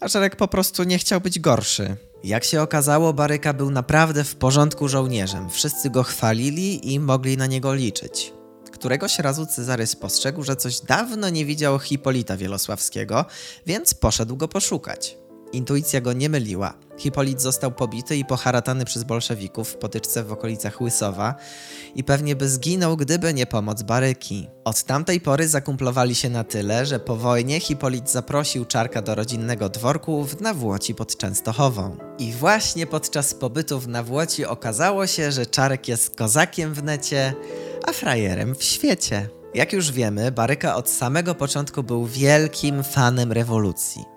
a 0.00 0.08
Czarek 0.08 0.36
po 0.36 0.48
prostu 0.48 0.84
nie 0.84 0.98
chciał 0.98 1.20
być 1.20 1.40
gorszy. 1.40 1.96
Jak 2.24 2.44
się 2.44 2.62
okazało, 2.62 3.12
Baryka 3.12 3.52
był 3.52 3.70
naprawdę 3.70 4.24
w 4.24 4.36
porządku 4.36 4.88
żołnierzem. 4.88 5.50
Wszyscy 5.50 5.90
go 5.90 6.02
chwalili 6.02 6.92
i 6.92 7.00
mogli 7.00 7.36
na 7.36 7.46
niego 7.46 7.74
liczyć. 7.74 8.32
Któregoś 8.72 9.18
razu 9.18 9.46
Cezary 9.46 9.86
spostrzegł, 9.86 10.42
że 10.42 10.56
coś 10.56 10.80
dawno 10.80 11.28
nie 11.28 11.44
widział 11.44 11.78
Hipolita 11.78 12.36
Wielosławskiego, 12.36 13.24
więc 13.66 13.94
poszedł 13.94 14.36
go 14.36 14.48
poszukać. 14.48 15.21
Intuicja 15.52 16.00
go 16.00 16.12
nie 16.12 16.28
myliła. 16.28 16.74
Hipolit 16.98 17.40
został 17.40 17.72
pobity 17.72 18.16
i 18.16 18.24
poharatany 18.24 18.84
przez 18.84 19.04
bolszewików 19.04 19.68
w 19.68 19.76
potyczce 19.76 20.24
w 20.24 20.32
okolicach 20.32 20.80
Łysowa 20.80 21.34
i 21.94 22.04
pewnie 22.04 22.36
by 22.36 22.48
zginął, 22.48 22.96
gdyby 22.96 23.34
nie 23.34 23.46
pomoc 23.46 23.82
Baryki. 23.82 24.48
Od 24.64 24.82
tamtej 24.82 25.20
pory 25.20 25.48
zakumplowali 25.48 26.14
się 26.14 26.30
na 26.30 26.44
tyle, 26.44 26.86
że 26.86 27.00
po 27.00 27.16
wojnie 27.16 27.60
Hipolit 27.60 28.10
zaprosił 28.10 28.64
Czarka 28.64 29.02
do 29.02 29.14
rodzinnego 29.14 29.68
dworku 29.68 30.24
w 30.24 30.40
Nawłoci 30.40 30.94
pod 30.94 31.16
Częstochową. 31.16 31.96
I 32.18 32.32
właśnie 32.32 32.86
podczas 32.86 33.34
pobytu 33.34 33.80
w 33.80 33.88
Nawłoci 33.88 34.44
okazało 34.44 35.06
się, 35.06 35.32
że 35.32 35.46
Czarek 35.46 35.88
jest 35.88 36.16
kozakiem 36.16 36.74
w 36.74 36.82
necie, 36.82 37.34
a 37.84 37.92
frajerem 37.92 38.54
w 38.54 38.64
świecie. 38.64 39.28
Jak 39.54 39.72
już 39.72 39.92
wiemy, 39.92 40.32
Baryka 40.32 40.76
od 40.76 40.90
samego 40.90 41.34
początku 41.34 41.82
był 41.82 42.06
wielkim 42.06 42.82
fanem 42.82 43.32
rewolucji. 43.32 44.11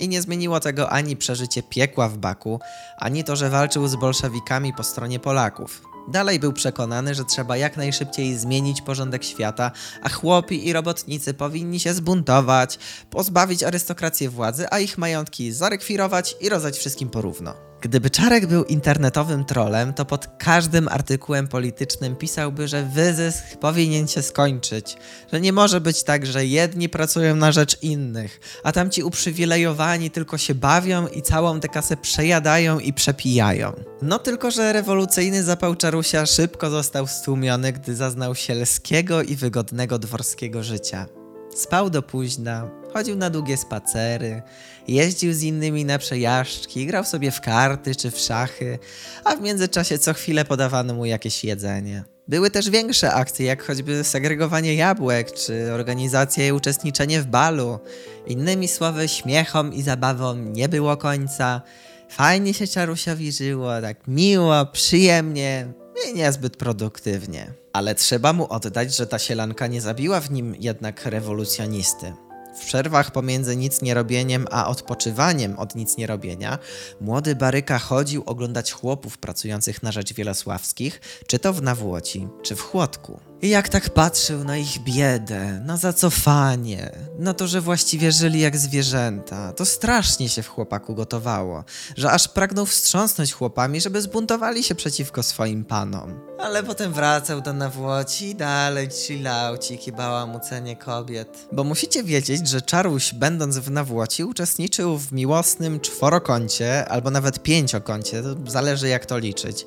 I 0.00 0.08
nie 0.08 0.22
zmieniło 0.22 0.60
tego 0.60 0.90
ani 0.90 1.16
przeżycie 1.16 1.62
piekła 1.62 2.08
w 2.08 2.18
Baku, 2.18 2.60
ani 2.98 3.24
to, 3.24 3.36
że 3.36 3.50
walczył 3.50 3.88
z 3.88 3.96
bolszewikami 3.96 4.72
po 4.72 4.82
stronie 4.82 5.18
Polaków. 5.18 5.82
Dalej 6.08 6.40
był 6.40 6.52
przekonany, 6.52 7.14
że 7.14 7.24
trzeba 7.24 7.56
jak 7.56 7.76
najszybciej 7.76 8.38
zmienić 8.38 8.82
porządek 8.82 9.24
świata, 9.24 9.70
a 10.02 10.08
chłopi 10.08 10.68
i 10.68 10.72
robotnicy 10.72 11.34
powinni 11.34 11.80
się 11.80 11.94
zbuntować, 11.94 12.78
pozbawić 13.10 13.62
arystokrację 13.62 14.30
władzy, 14.30 14.66
a 14.70 14.78
ich 14.78 14.98
majątki 14.98 15.52
zarekwirować 15.52 16.36
i 16.40 16.48
rozdać 16.48 16.78
wszystkim 16.78 17.10
porówno. 17.10 17.69
Gdyby 17.80 18.10
Czarek 18.10 18.46
był 18.46 18.64
internetowym 18.64 19.44
trolem, 19.44 19.94
to 19.94 20.04
pod 20.04 20.26
każdym 20.38 20.88
artykułem 20.88 21.48
politycznym 21.48 22.16
pisałby, 22.16 22.68
że 22.68 22.82
wyzysk 22.82 23.44
powinien 23.60 24.08
się 24.08 24.22
skończyć, 24.22 24.96
że 25.32 25.40
nie 25.40 25.52
może 25.52 25.80
być 25.80 26.02
tak, 26.02 26.26
że 26.26 26.46
jedni 26.46 26.88
pracują 26.88 27.36
na 27.36 27.52
rzecz 27.52 27.82
innych, 27.82 28.40
a 28.64 28.72
tamci 28.72 29.02
uprzywilejowani 29.02 30.10
tylko 30.10 30.38
się 30.38 30.54
bawią 30.54 31.06
i 31.06 31.22
całą 31.22 31.60
tę 31.60 31.68
kasę 31.68 31.96
przejadają 31.96 32.78
i 32.78 32.92
przepijają. 32.92 33.72
No 34.02 34.18
tylko, 34.18 34.50
że 34.50 34.72
rewolucyjny 34.72 35.42
zapał 35.42 35.74
Czarusia 35.74 36.26
szybko 36.26 36.70
został 36.70 37.06
stłumiony, 37.06 37.72
gdy 37.72 37.96
zaznał 37.96 38.34
sielskiego 38.34 39.22
i 39.22 39.36
wygodnego 39.36 39.98
dworskiego 39.98 40.62
życia. 40.62 41.06
Spał 41.54 41.90
do 41.90 42.02
późna, 42.02 42.79
Chodził 42.92 43.16
na 43.16 43.30
długie 43.30 43.56
spacery, 43.56 44.42
jeździł 44.88 45.34
z 45.34 45.42
innymi 45.42 45.84
na 45.84 45.98
przejażdżki, 45.98 46.86
grał 46.86 47.04
sobie 47.04 47.30
w 47.30 47.40
karty 47.40 47.94
czy 47.94 48.10
w 48.10 48.18
szachy, 48.18 48.78
a 49.24 49.36
w 49.36 49.40
międzyczasie 49.40 49.98
co 49.98 50.14
chwilę 50.14 50.44
podawano 50.44 50.94
mu 50.94 51.06
jakieś 51.06 51.44
jedzenie. 51.44 52.04
Były 52.28 52.50
też 52.50 52.70
większe 52.70 53.14
akcje, 53.14 53.46
jak 53.46 53.64
choćby 53.64 54.04
segregowanie 54.04 54.74
jabłek, 54.74 55.32
czy 55.32 55.72
organizacja 55.72 56.46
i 56.46 56.52
uczestniczenie 56.52 57.20
w 57.20 57.26
balu. 57.26 57.78
Innymi 58.26 58.68
słowy, 58.68 59.08
śmiechom 59.08 59.74
i 59.74 59.82
zabawom 59.82 60.52
nie 60.52 60.68
było 60.68 60.96
końca. 60.96 61.62
Fajnie 62.08 62.54
się 62.54 62.66
Czarusiowi 62.66 63.32
żyło, 63.32 63.80
tak 63.80 64.08
miło, 64.08 64.66
przyjemnie 64.66 65.66
i 66.08 66.14
niezbyt 66.14 66.56
produktywnie. 66.56 67.52
Ale 67.72 67.94
trzeba 67.94 68.32
mu 68.32 68.46
oddać, 68.52 68.96
że 68.96 69.06
ta 69.06 69.18
sielanka 69.18 69.66
nie 69.66 69.80
zabiła 69.80 70.20
w 70.20 70.30
nim 70.30 70.54
jednak 70.58 71.06
rewolucjonisty. 71.06 72.12
W 72.60 72.64
przerwach 72.64 73.10
pomiędzy 73.10 73.56
nic 73.56 73.82
nie 73.82 73.94
robieniem 73.94 74.46
a 74.50 74.68
odpoczywaniem 74.68 75.58
od 75.58 75.74
nic 75.74 75.96
nie 75.96 76.06
robienia, 76.06 76.58
młody 77.00 77.36
Baryka 77.36 77.78
chodził 77.78 78.22
oglądać 78.26 78.72
chłopów 78.72 79.18
pracujących 79.18 79.82
na 79.82 79.92
rzecz 79.92 80.14
Wielosławskich, 80.14 81.00
czy 81.26 81.38
to 81.38 81.52
w 81.52 81.62
Nawłoci, 81.62 82.28
czy 82.42 82.56
w 82.56 82.60
Chłodku. 82.60 83.29
I 83.42 83.48
jak 83.48 83.68
tak 83.68 83.90
patrzył 83.90 84.44
na 84.44 84.56
ich 84.56 84.78
biedę, 84.78 85.60
na 85.64 85.76
zacofanie, 85.76 86.90
na 87.18 87.34
to, 87.34 87.46
że 87.46 87.60
właściwie 87.60 88.12
żyli 88.12 88.40
jak 88.40 88.56
zwierzęta, 88.56 89.52
to 89.52 89.64
strasznie 89.64 90.28
się 90.28 90.42
w 90.42 90.48
chłopaku 90.48 90.94
gotowało, 90.94 91.64
że 91.96 92.10
aż 92.10 92.28
pragnął 92.28 92.66
wstrząsnąć 92.66 93.32
chłopami, 93.32 93.80
żeby 93.80 94.02
zbuntowali 94.02 94.64
się 94.64 94.74
przeciwko 94.74 95.22
swoim 95.22 95.64
panom. 95.64 96.20
Ale 96.38 96.62
potem 96.62 96.92
wracał 96.92 97.40
do 97.40 97.52
Nawłoci 97.52 98.26
i 98.26 98.34
dalej 98.34 98.90
chillaucik 98.90 99.86
i 99.86 99.92
bałamucenie 99.92 100.76
kobiet. 100.76 101.48
Bo 101.52 101.64
musicie 101.64 102.02
wiedzieć, 102.02 102.48
że 102.48 102.62
Czaruś, 102.62 103.14
będąc 103.14 103.58
w 103.58 103.70
Nawłoci, 103.70 104.24
uczestniczył 104.24 104.98
w 104.98 105.12
miłosnym 105.12 105.80
czworokącie 105.80 106.88
albo 106.88 107.10
nawet 107.10 107.42
pięciokącie, 107.42 108.22
to 108.22 108.50
zależy 108.50 108.88
jak 108.88 109.06
to 109.06 109.18
liczyć. 109.18 109.66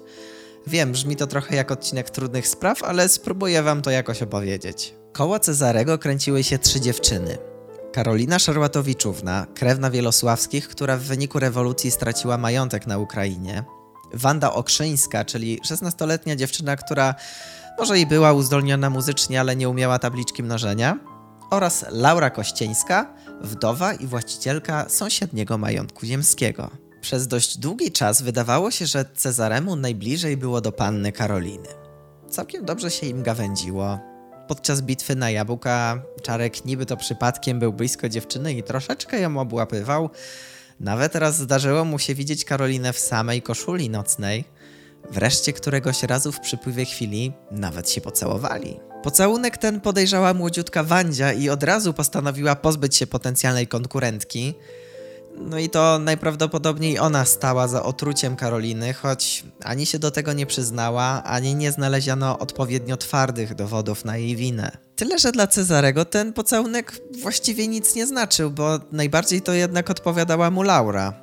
Wiem, 0.68 0.92
brzmi 0.92 1.16
to 1.16 1.28
trochę 1.28 1.56
jak 1.56 1.72
odcinek 1.72 2.10
trudnych 2.10 2.48
spraw, 2.48 2.84
ale 2.84 3.10
spróbuję 3.10 3.64
wam 3.64 3.82
to 3.82 3.92
jakoś 3.92 4.22
opowiedzieć. 4.22 4.94
Koło 5.14 5.40
Cezarego 5.40 5.98
kręciły 5.98 6.44
się 6.44 6.60
trzy 6.60 6.82
dziewczyny. 6.82 7.38
Karolina 7.94 8.40
Szarłatowiczówna, 8.40 9.48
krewna 9.56 9.90
Wielosławskich, 9.90 10.68
która 10.68 10.98
w 10.98 11.02
wyniku 11.02 11.40
rewolucji 11.40 11.92
straciła 11.92 12.38
majątek 12.38 12.88
na 12.88 12.98
Ukrainie. 12.98 13.64
Wanda 14.14 14.54
Okrzyńska, 14.54 15.26
czyli 15.26 15.60
16-letnia 15.62 16.36
dziewczyna, 16.36 16.76
która 16.76 17.16
może 17.80 18.00
i 18.00 18.06
była 18.06 18.34
uzdolniona 18.34 18.90
muzycznie, 18.90 19.40
ale 19.40 19.56
nie 19.56 19.70
umiała 19.70 20.00
tabliczki 20.00 20.44
mnożenia. 20.44 21.00
Oraz 21.52 21.86
Laura 21.90 22.30
Kościeńska, 22.30 23.14
wdowa 23.42 23.94
i 23.94 24.08
właścicielka 24.08 24.90
sąsiedniego 24.90 25.58
majątku 25.58 26.06
ziemskiego. 26.06 26.83
Przez 27.04 27.28
dość 27.28 27.58
długi 27.58 27.92
czas 27.92 28.22
wydawało 28.22 28.72
się, 28.72 28.86
że 28.86 29.06
Cezaremu 29.16 29.76
najbliżej 29.76 30.38
było 30.38 30.62
do 30.62 30.72
panny 30.72 31.12
Karoliny. 31.12 31.70
Całkiem 32.30 32.66
dobrze 32.66 32.92
się 32.92 33.08
im 33.08 33.24
gawędziło. 33.24 34.00
Podczas 34.48 34.82
bitwy 34.82 35.16
na 35.16 35.30
jabłka 35.30 36.04
Czarek 36.22 36.66
niby 36.66 36.86
to 36.86 36.98
przypadkiem 36.98 37.60
był 37.60 37.74
blisko 37.74 38.10
dziewczyny 38.10 38.54
i 38.54 38.64
troszeczkę 38.64 39.20
ją 39.20 39.38
obłapywał. 39.38 40.10
Nawet 40.80 41.16
raz 41.16 41.38
zdarzyło 41.38 41.86
mu 41.86 42.00
się 42.00 42.16
widzieć 42.16 42.46
Karolinę 42.46 42.94
w 42.94 43.00
samej 43.00 43.42
koszuli 43.42 43.90
nocnej. 43.90 44.44
Wreszcie 45.12 45.54
któregoś 45.54 46.04
razu 46.04 46.32
w 46.32 46.40
przypływie 46.40 46.86
chwili 46.86 47.34
nawet 47.52 47.90
się 47.90 48.02
pocałowali. 48.02 48.80
Pocałunek 49.04 49.58
ten 49.58 49.82
podejrzała 49.82 50.34
młodziutka 50.34 50.84
Wandzia 50.84 51.34
i 51.34 51.50
od 51.50 51.64
razu 51.64 51.94
postanowiła 51.94 52.56
pozbyć 52.56 52.96
się 52.96 53.08
potencjalnej 53.08 53.68
konkurentki– 53.68 54.54
no 55.38 55.60
i 55.60 55.70
to 55.70 56.00
najprawdopodobniej 56.00 57.00
ona 57.00 57.26
stała 57.26 57.68
za 57.68 57.84
otruciem 57.84 58.36
Karoliny, 58.36 58.94
choć 58.94 59.44
ani 59.64 59.86
się 59.86 60.00
do 60.00 60.12
tego 60.12 60.34
nie 60.34 60.46
przyznała, 60.46 61.24
ani 61.24 61.56
nie 61.56 61.72
znaleziono 61.72 62.40
odpowiednio 62.40 62.98
twardych 62.98 63.56
dowodów 63.56 64.06
na 64.06 64.18
jej 64.18 64.36
winę. 64.36 64.72
Tyle, 64.96 65.20
że 65.20 65.32
dla 65.32 65.48
Cezarego 65.48 66.06
ten 66.06 66.34
pocałunek 66.34 67.00
właściwie 67.22 67.68
nic 67.68 67.96
nie 67.96 68.08
znaczył, 68.08 68.52
bo 68.52 68.80
najbardziej 68.92 69.42
to 69.42 69.54
jednak 69.54 69.90
odpowiadała 69.90 70.52
mu 70.52 70.64
Laura. 70.64 71.23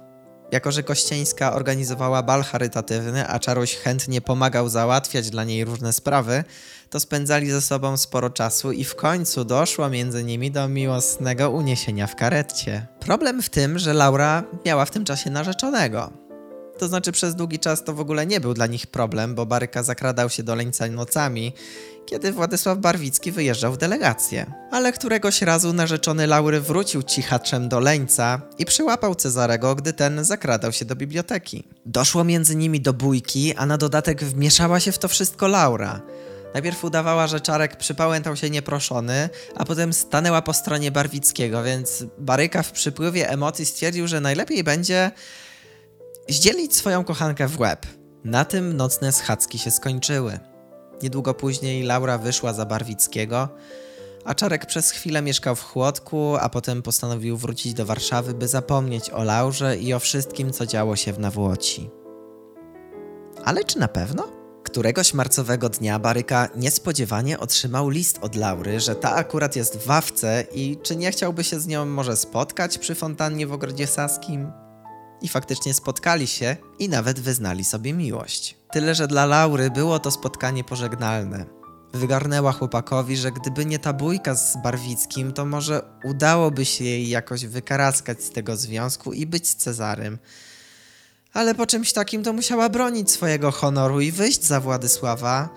Jako, 0.52 0.72
że 0.72 0.82
Kościeńska 0.82 1.52
organizowała 1.52 2.22
bal 2.22 2.42
charytatywny, 2.42 3.28
a 3.28 3.38
Czaruś 3.38 3.76
chętnie 3.76 4.20
pomagał 4.20 4.68
załatwiać 4.68 5.30
dla 5.30 5.44
niej 5.44 5.64
różne 5.64 5.92
sprawy, 5.92 6.44
to 6.90 7.00
spędzali 7.00 7.50
ze 7.50 7.60
sobą 7.60 7.96
sporo 7.96 8.30
czasu 8.30 8.72
i 8.72 8.84
w 8.84 8.94
końcu 8.94 9.44
doszło 9.44 9.88
między 9.88 10.24
nimi 10.24 10.50
do 10.50 10.68
miłosnego 10.68 11.50
uniesienia 11.50 12.06
w 12.06 12.16
karecie. 12.16 12.86
Problem 13.00 13.42
w 13.42 13.50
tym, 13.50 13.78
że 13.78 13.94
Laura 13.94 14.44
miała 14.66 14.84
w 14.84 14.90
tym 14.90 15.04
czasie 15.04 15.30
narzeczonego. 15.30 16.12
To 16.78 16.88
znaczy 16.88 17.12
przez 17.12 17.34
długi 17.34 17.58
czas 17.58 17.84
to 17.84 17.94
w 17.94 18.00
ogóle 18.00 18.26
nie 18.26 18.40
był 18.40 18.54
dla 18.54 18.66
nich 18.66 18.86
problem, 18.86 19.34
bo 19.34 19.46
Baryka 19.46 19.82
zakradał 19.82 20.30
się 20.30 20.42
do 20.42 20.54
Leńca 20.54 20.86
nocami, 20.86 21.52
kiedy 22.10 22.32
Władysław 22.32 22.78
Barwicki 22.78 23.32
wyjeżdżał 23.32 23.72
w 23.72 23.78
delegację. 23.78 24.46
Ale 24.70 24.92
któregoś 24.92 25.42
razu 25.42 25.72
narzeczony 25.72 26.26
Laury 26.26 26.60
wrócił 26.60 27.02
cichaczem 27.02 27.68
do 27.68 27.80
Leńca 27.80 28.40
i 28.58 28.64
przyłapał 28.64 29.14
Cezarego, 29.14 29.74
gdy 29.74 29.92
ten 29.92 30.24
zakradał 30.24 30.72
się 30.72 30.84
do 30.84 30.96
biblioteki. 30.96 31.68
Doszło 31.86 32.24
między 32.24 32.56
nimi 32.56 32.80
do 32.80 32.92
bójki, 32.92 33.54
a 33.56 33.66
na 33.66 33.78
dodatek 33.78 34.24
wmieszała 34.24 34.80
się 34.80 34.92
w 34.92 34.98
to 34.98 35.08
wszystko 35.08 35.48
Laura– 35.48 36.00
Najpierw 36.54 36.84
udawała, 36.84 37.26
że 37.26 37.40
Czarek 37.40 37.76
przypałętał 37.76 38.36
się 38.36 38.50
nieproszony, 38.50 39.28
a 39.56 39.64
potem 39.64 39.92
stanęła 39.92 40.42
po 40.42 40.52
stronie 40.52 40.90
Barwickiego, 40.90 41.62
więc 41.62 42.04
Baryka 42.18 42.62
w 42.62 42.72
przypływie 42.72 43.30
emocji 43.30 43.66
stwierdził, 43.66 44.08
że 44.08 44.20
najlepiej 44.20 44.64
będzie 44.64 45.10
zdzielić 46.28 46.76
swoją 46.76 47.04
kochankę 47.04 47.48
w 47.48 47.60
łeb. 47.60 47.86
Na 48.24 48.44
tym 48.44 48.76
nocne 48.76 49.12
schadzki 49.12 49.58
się 49.58 49.70
skończyły. 49.70 50.49
Niedługo 51.02 51.34
później 51.34 51.82
Laura 51.82 52.18
wyszła 52.18 52.52
za 52.52 52.66
Barwickiego, 52.66 53.48
a 54.24 54.34
Czarek 54.34 54.66
przez 54.66 54.90
chwilę 54.90 55.22
mieszkał 55.22 55.56
w 55.56 55.62
Chłodku, 55.62 56.36
a 56.40 56.48
potem 56.48 56.82
postanowił 56.82 57.36
wrócić 57.36 57.74
do 57.74 57.86
Warszawy, 57.86 58.34
by 58.34 58.48
zapomnieć 58.48 59.10
o 59.10 59.24
Laurze 59.24 59.76
i 59.78 59.94
o 59.94 59.98
wszystkim, 59.98 60.52
co 60.52 60.66
działo 60.66 60.96
się 60.96 61.12
w 61.12 61.18
Nawłoci. 61.18 61.90
Ale 63.44 63.64
czy 63.64 63.78
na 63.78 63.88
pewno? 63.88 64.40
Któregoś 64.62 65.14
marcowego 65.14 65.68
dnia 65.68 65.98
Baryka 65.98 66.48
niespodziewanie 66.56 67.38
otrzymał 67.38 67.88
list 67.88 68.18
od 68.22 68.36
Laury, 68.36 68.80
że 68.80 68.94
ta 68.94 69.14
akurat 69.14 69.56
jest 69.56 69.78
w 69.78 69.86
Wawce 69.86 70.44
i 70.54 70.78
czy 70.82 70.96
nie 70.96 71.10
chciałby 71.10 71.44
się 71.44 71.60
z 71.60 71.66
nią 71.66 71.86
może 71.86 72.16
spotkać 72.16 72.78
przy 72.78 72.94
fontannie 72.94 73.46
w 73.46 73.52
Ogrodzie 73.52 73.86
Saskim? 73.86 74.52
I 75.22 75.28
faktycznie 75.28 75.74
spotkali 75.74 76.26
się 76.26 76.56
i 76.78 76.88
nawet 76.88 77.20
wyznali 77.20 77.64
sobie 77.64 77.92
miłość. 77.92 78.56
Tyle, 78.72 78.94
że 78.94 79.08
dla 79.08 79.26
Laury 79.26 79.70
było 79.70 79.98
to 79.98 80.10
spotkanie 80.10 80.64
pożegnalne. 80.64 81.46
Wygarnęła 81.92 82.52
chłopakowi, 82.52 83.16
że 83.16 83.32
gdyby 83.32 83.66
nie 83.66 83.78
ta 83.78 83.92
bójka 83.92 84.34
z 84.34 84.62
Barwickim, 84.62 85.32
to 85.32 85.46
może 85.46 85.82
udałoby 86.04 86.64
się 86.64 86.84
jej 86.84 87.08
jakoś 87.08 87.46
wykaraskać 87.46 88.24
z 88.24 88.30
tego 88.30 88.56
związku 88.56 89.12
i 89.12 89.26
być 89.26 89.48
z 89.48 89.56
Cezarym 89.56 90.18
ale 91.32 91.54
po 91.54 91.66
czymś 91.66 91.92
takim 91.92 92.22
to 92.22 92.32
musiała 92.32 92.68
bronić 92.68 93.10
swojego 93.10 93.50
honoru 93.50 94.00
i 94.00 94.12
wyjść 94.12 94.44
za 94.44 94.60
Władysława. 94.60 95.48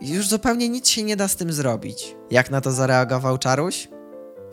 Już 0.00 0.28
zupełnie 0.28 0.68
nic 0.68 0.88
się 0.88 1.02
nie 1.02 1.16
da 1.16 1.28
z 1.28 1.36
tym 1.36 1.52
zrobić. 1.52 2.16
Jak 2.30 2.50
na 2.50 2.60
to 2.60 2.72
zareagował 2.72 3.38
Czaruś? 3.38 3.88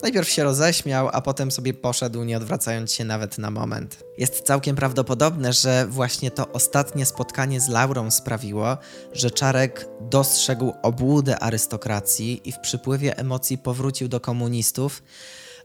Najpierw 0.03 0.29
się 0.29 0.43
roześmiał, 0.43 1.09
a 1.13 1.21
potem 1.21 1.51
sobie 1.51 1.73
poszedł, 1.73 2.23
nie 2.23 2.37
odwracając 2.37 2.93
się 2.93 3.05
nawet 3.05 3.37
na 3.37 3.51
moment. 3.51 4.03
Jest 4.17 4.41
całkiem 4.41 4.75
prawdopodobne, 4.75 5.53
że 5.53 5.87
właśnie 5.89 6.31
to 6.31 6.51
ostatnie 6.51 7.05
spotkanie 7.05 7.61
z 7.61 7.69
Laurą 7.69 8.11
sprawiło, 8.11 8.77
że 9.13 9.31
Czarek 9.31 9.89
dostrzegł 10.01 10.73
obłudę 10.83 11.39
arystokracji 11.39 12.49
i 12.49 12.51
w 12.51 12.59
przypływie 12.59 13.17
emocji 13.17 13.57
powrócił 13.57 14.07
do 14.07 14.19
komunistów, 14.19 15.03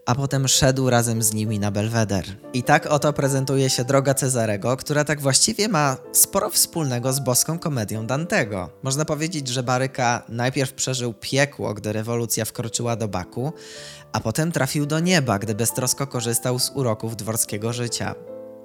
a 0.06 0.14
potem 0.14 0.48
szedł 0.48 0.90
razem 0.90 1.22
z 1.22 1.32
nimi 1.32 1.58
na 1.58 1.70
Belweder. 1.70 2.24
I 2.52 2.62
tak 2.62 2.86
oto 2.86 3.12
prezentuje 3.12 3.70
się 3.70 3.84
droga 3.84 4.14
Cezarego, 4.14 4.76
która 4.76 5.04
tak 5.04 5.20
właściwie 5.20 5.68
ma 5.68 5.96
sporo 6.12 6.50
wspólnego 6.50 7.12
z 7.12 7.20
boską 7.20 7.58
komedią 7.58 8.06
Dantego. 8.06 8.70
Można 8.82 9.04
powiedzieć, 9.04 9.48
że 9.48 9.62
Baryka 9.62 10.22
najpierw 10.28 10.72
przeżył 10.72 11.14
piekło, 11.14 11.74
gdy 11.74 11.92
rewolucja 11.92 12.44
wkroczyła 12.44 12.96
do 12.96 13.08
Baku, 13.08 13.52
a 14.12 14.20
potem 14.20 14.52
trafił 14.52 14.86
do 14.86 15.00
nieba, 15.00 15.38
gdy 15.38 15.54
beztrosko 15.54 16.06
korzystał 16.06 16.58
z 16.58 16.70
uroków 16.74 17.16
dworskiego 17.16 17.72
życia. 17.72 18.14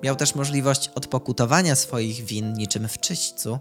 Miał 0.03 0.15
też 0.15 0.35
możliwość 0.35 0.91
odpokutowania 0.95 1.75
swoich 1.75 2.25
win 2.25 2.53
niczym 2.53 2.87
w 2.87 2.99
czyśćcu, 2.99 3.59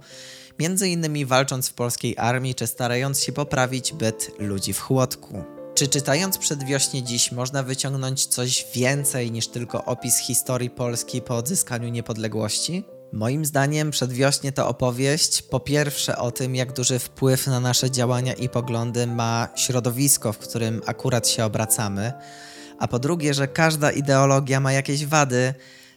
między 0.58 0.88
innymi 0.88 1.26
walcząc 1.26 1.68
w 1.68 1.74
polskiej 1.74 2.14
armii 2.18 2.54
czy 2.54 2.66
starając 2.66 3.22
się 3.22 3.32
poprawić 3.32 3.92
byt 3.92 4.30
ludzi 4.38 4.72
w 4.72 4.80
chłodku. 4.80 5.55
Czy 5.76 5.88
czytając 5.88 6.38
przedwiośnie 6.38 7.02
dziś 7.02 7.32
można 7.32 7.62
wyciągnąć 7.62 8.26
coś 8.26 8.66
więcej 8.74 9.32
niż 9.32 9.48
tylko 9.48 9.84
opis 9.84 10.18
historii 10.18 10.70
Polski 10.70 11.22
po 11.22 11.36
odzyskaniu 11.36 11.88
niepodległości? 11.88 12.84
Moim 13.12 13.44
zdaniem 13.44 13.90
przedwiośnie 13.90 14.52
to 14.52 14.68
opowieść 14.68 15.42
po 15.42 15.60
pierwsze 15.60 16.18
o 16.18 16.30
tym, 16.30 16.54
jak 16.54 16.72
duży 16.72 16.98
wpływ 16.98 17.46
na 17.46 17.60
nasze 17.60 17.90
działania 17.90 18.32
i 18.32 18.48
poglądy 18.48 19.06
ma 19.06 19.48
środowisko, 19.56 20.32
w 20.32 20.38
którym 20.38 20.82
akurat 20.86 21.28
się 21.28 21.44
obracamy, 21.44 22.12
a 22.78 22.88
po 22.88 22.98
drugie, 22.98 23.34
że 23.34 23.48
każda 23.48 23.90
ideologia 23.90 24.60
ma 24.60 24.72
jakieś 24.72 25.06
wady, 25.06 25.54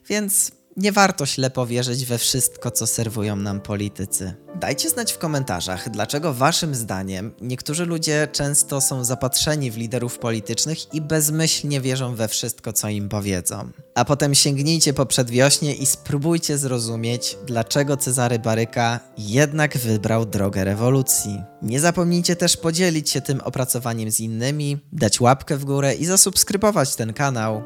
więc 0.10 0.52
nie 0.80 0.92
warto 0.92 1.26
ślepo 1.26 1.66
wierzyć 1.66 2.06
we 2.06 2.18
wszystko, 2.18 2.72
co 2.72 2.88
serwują 2.88 3.36
nam 3.36 3.62
politycy. 3.62 4.34
Dajcie 4.60 4.90
znać 4.90 5.14
w 5.14 5.18
komentarzach, 5.18 5.90
dlaczego 5.90 6.34
Waszym 6.34 6.76
zdaniem 6.76 7.32
niektórzy 7.42 7.86
ludzie 7.86 8.28
często 8.32 8.82
są 8.82 9.04
zapatrzeni 9.04 9.72
w 9.72 9.78
liderów 9.78 10.20
politycznych 10.20 10.94
i 10.94 11.02
bezmyślnie 11.02 11.82
wierzą 11.82 12.16
we 12.16 12.28
wszystko, 12.28 12.74
co 12.74 12.90
im 12.90 13.10
powiedzą. 13.10 13.70
A 13.96 14.06
potem 14.06 14.36
sięgnijcie 14.36 14.94
po 14.94 15.06
przedwiośnie 15.06 15.76
i 15.76 15.86
spróbujcie 15.86 16.58
zrozumieć, 16.58 17.38
dlaczego 17.48 17.98
Cezary 17.98 18.40
Baryka 18.40 19.00
jednak 19.18 19.78
wybrał 19.78 20.26
drogę 20.26 20.64
rewolucji. 20.64 21.44
Nie 21.62 21.80
zapomnijcie 21.80 22.36
też 22.36 22.58
podzielić 22.58 23.10
się 23.10 23.22
tym 23.22 23.42
opracowaniem 23.42 24.12
z 24.12 24.20
innymi, 24.20 24.78
dać 24.92 25.22
łapkę 25.22 25.58
w 25.58 25.66
górę 25.66 25.96
i 25.96 26.06
zasubskrybować 26.06 26.96
ten 26.96 27.14
kanał, 27.14 27.64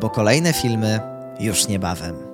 bo 0.00 0.10
kolejne 0.10 0.52
filmy 0.52 1.00
już 1.40 1.68
niebawem. 1.68 2.25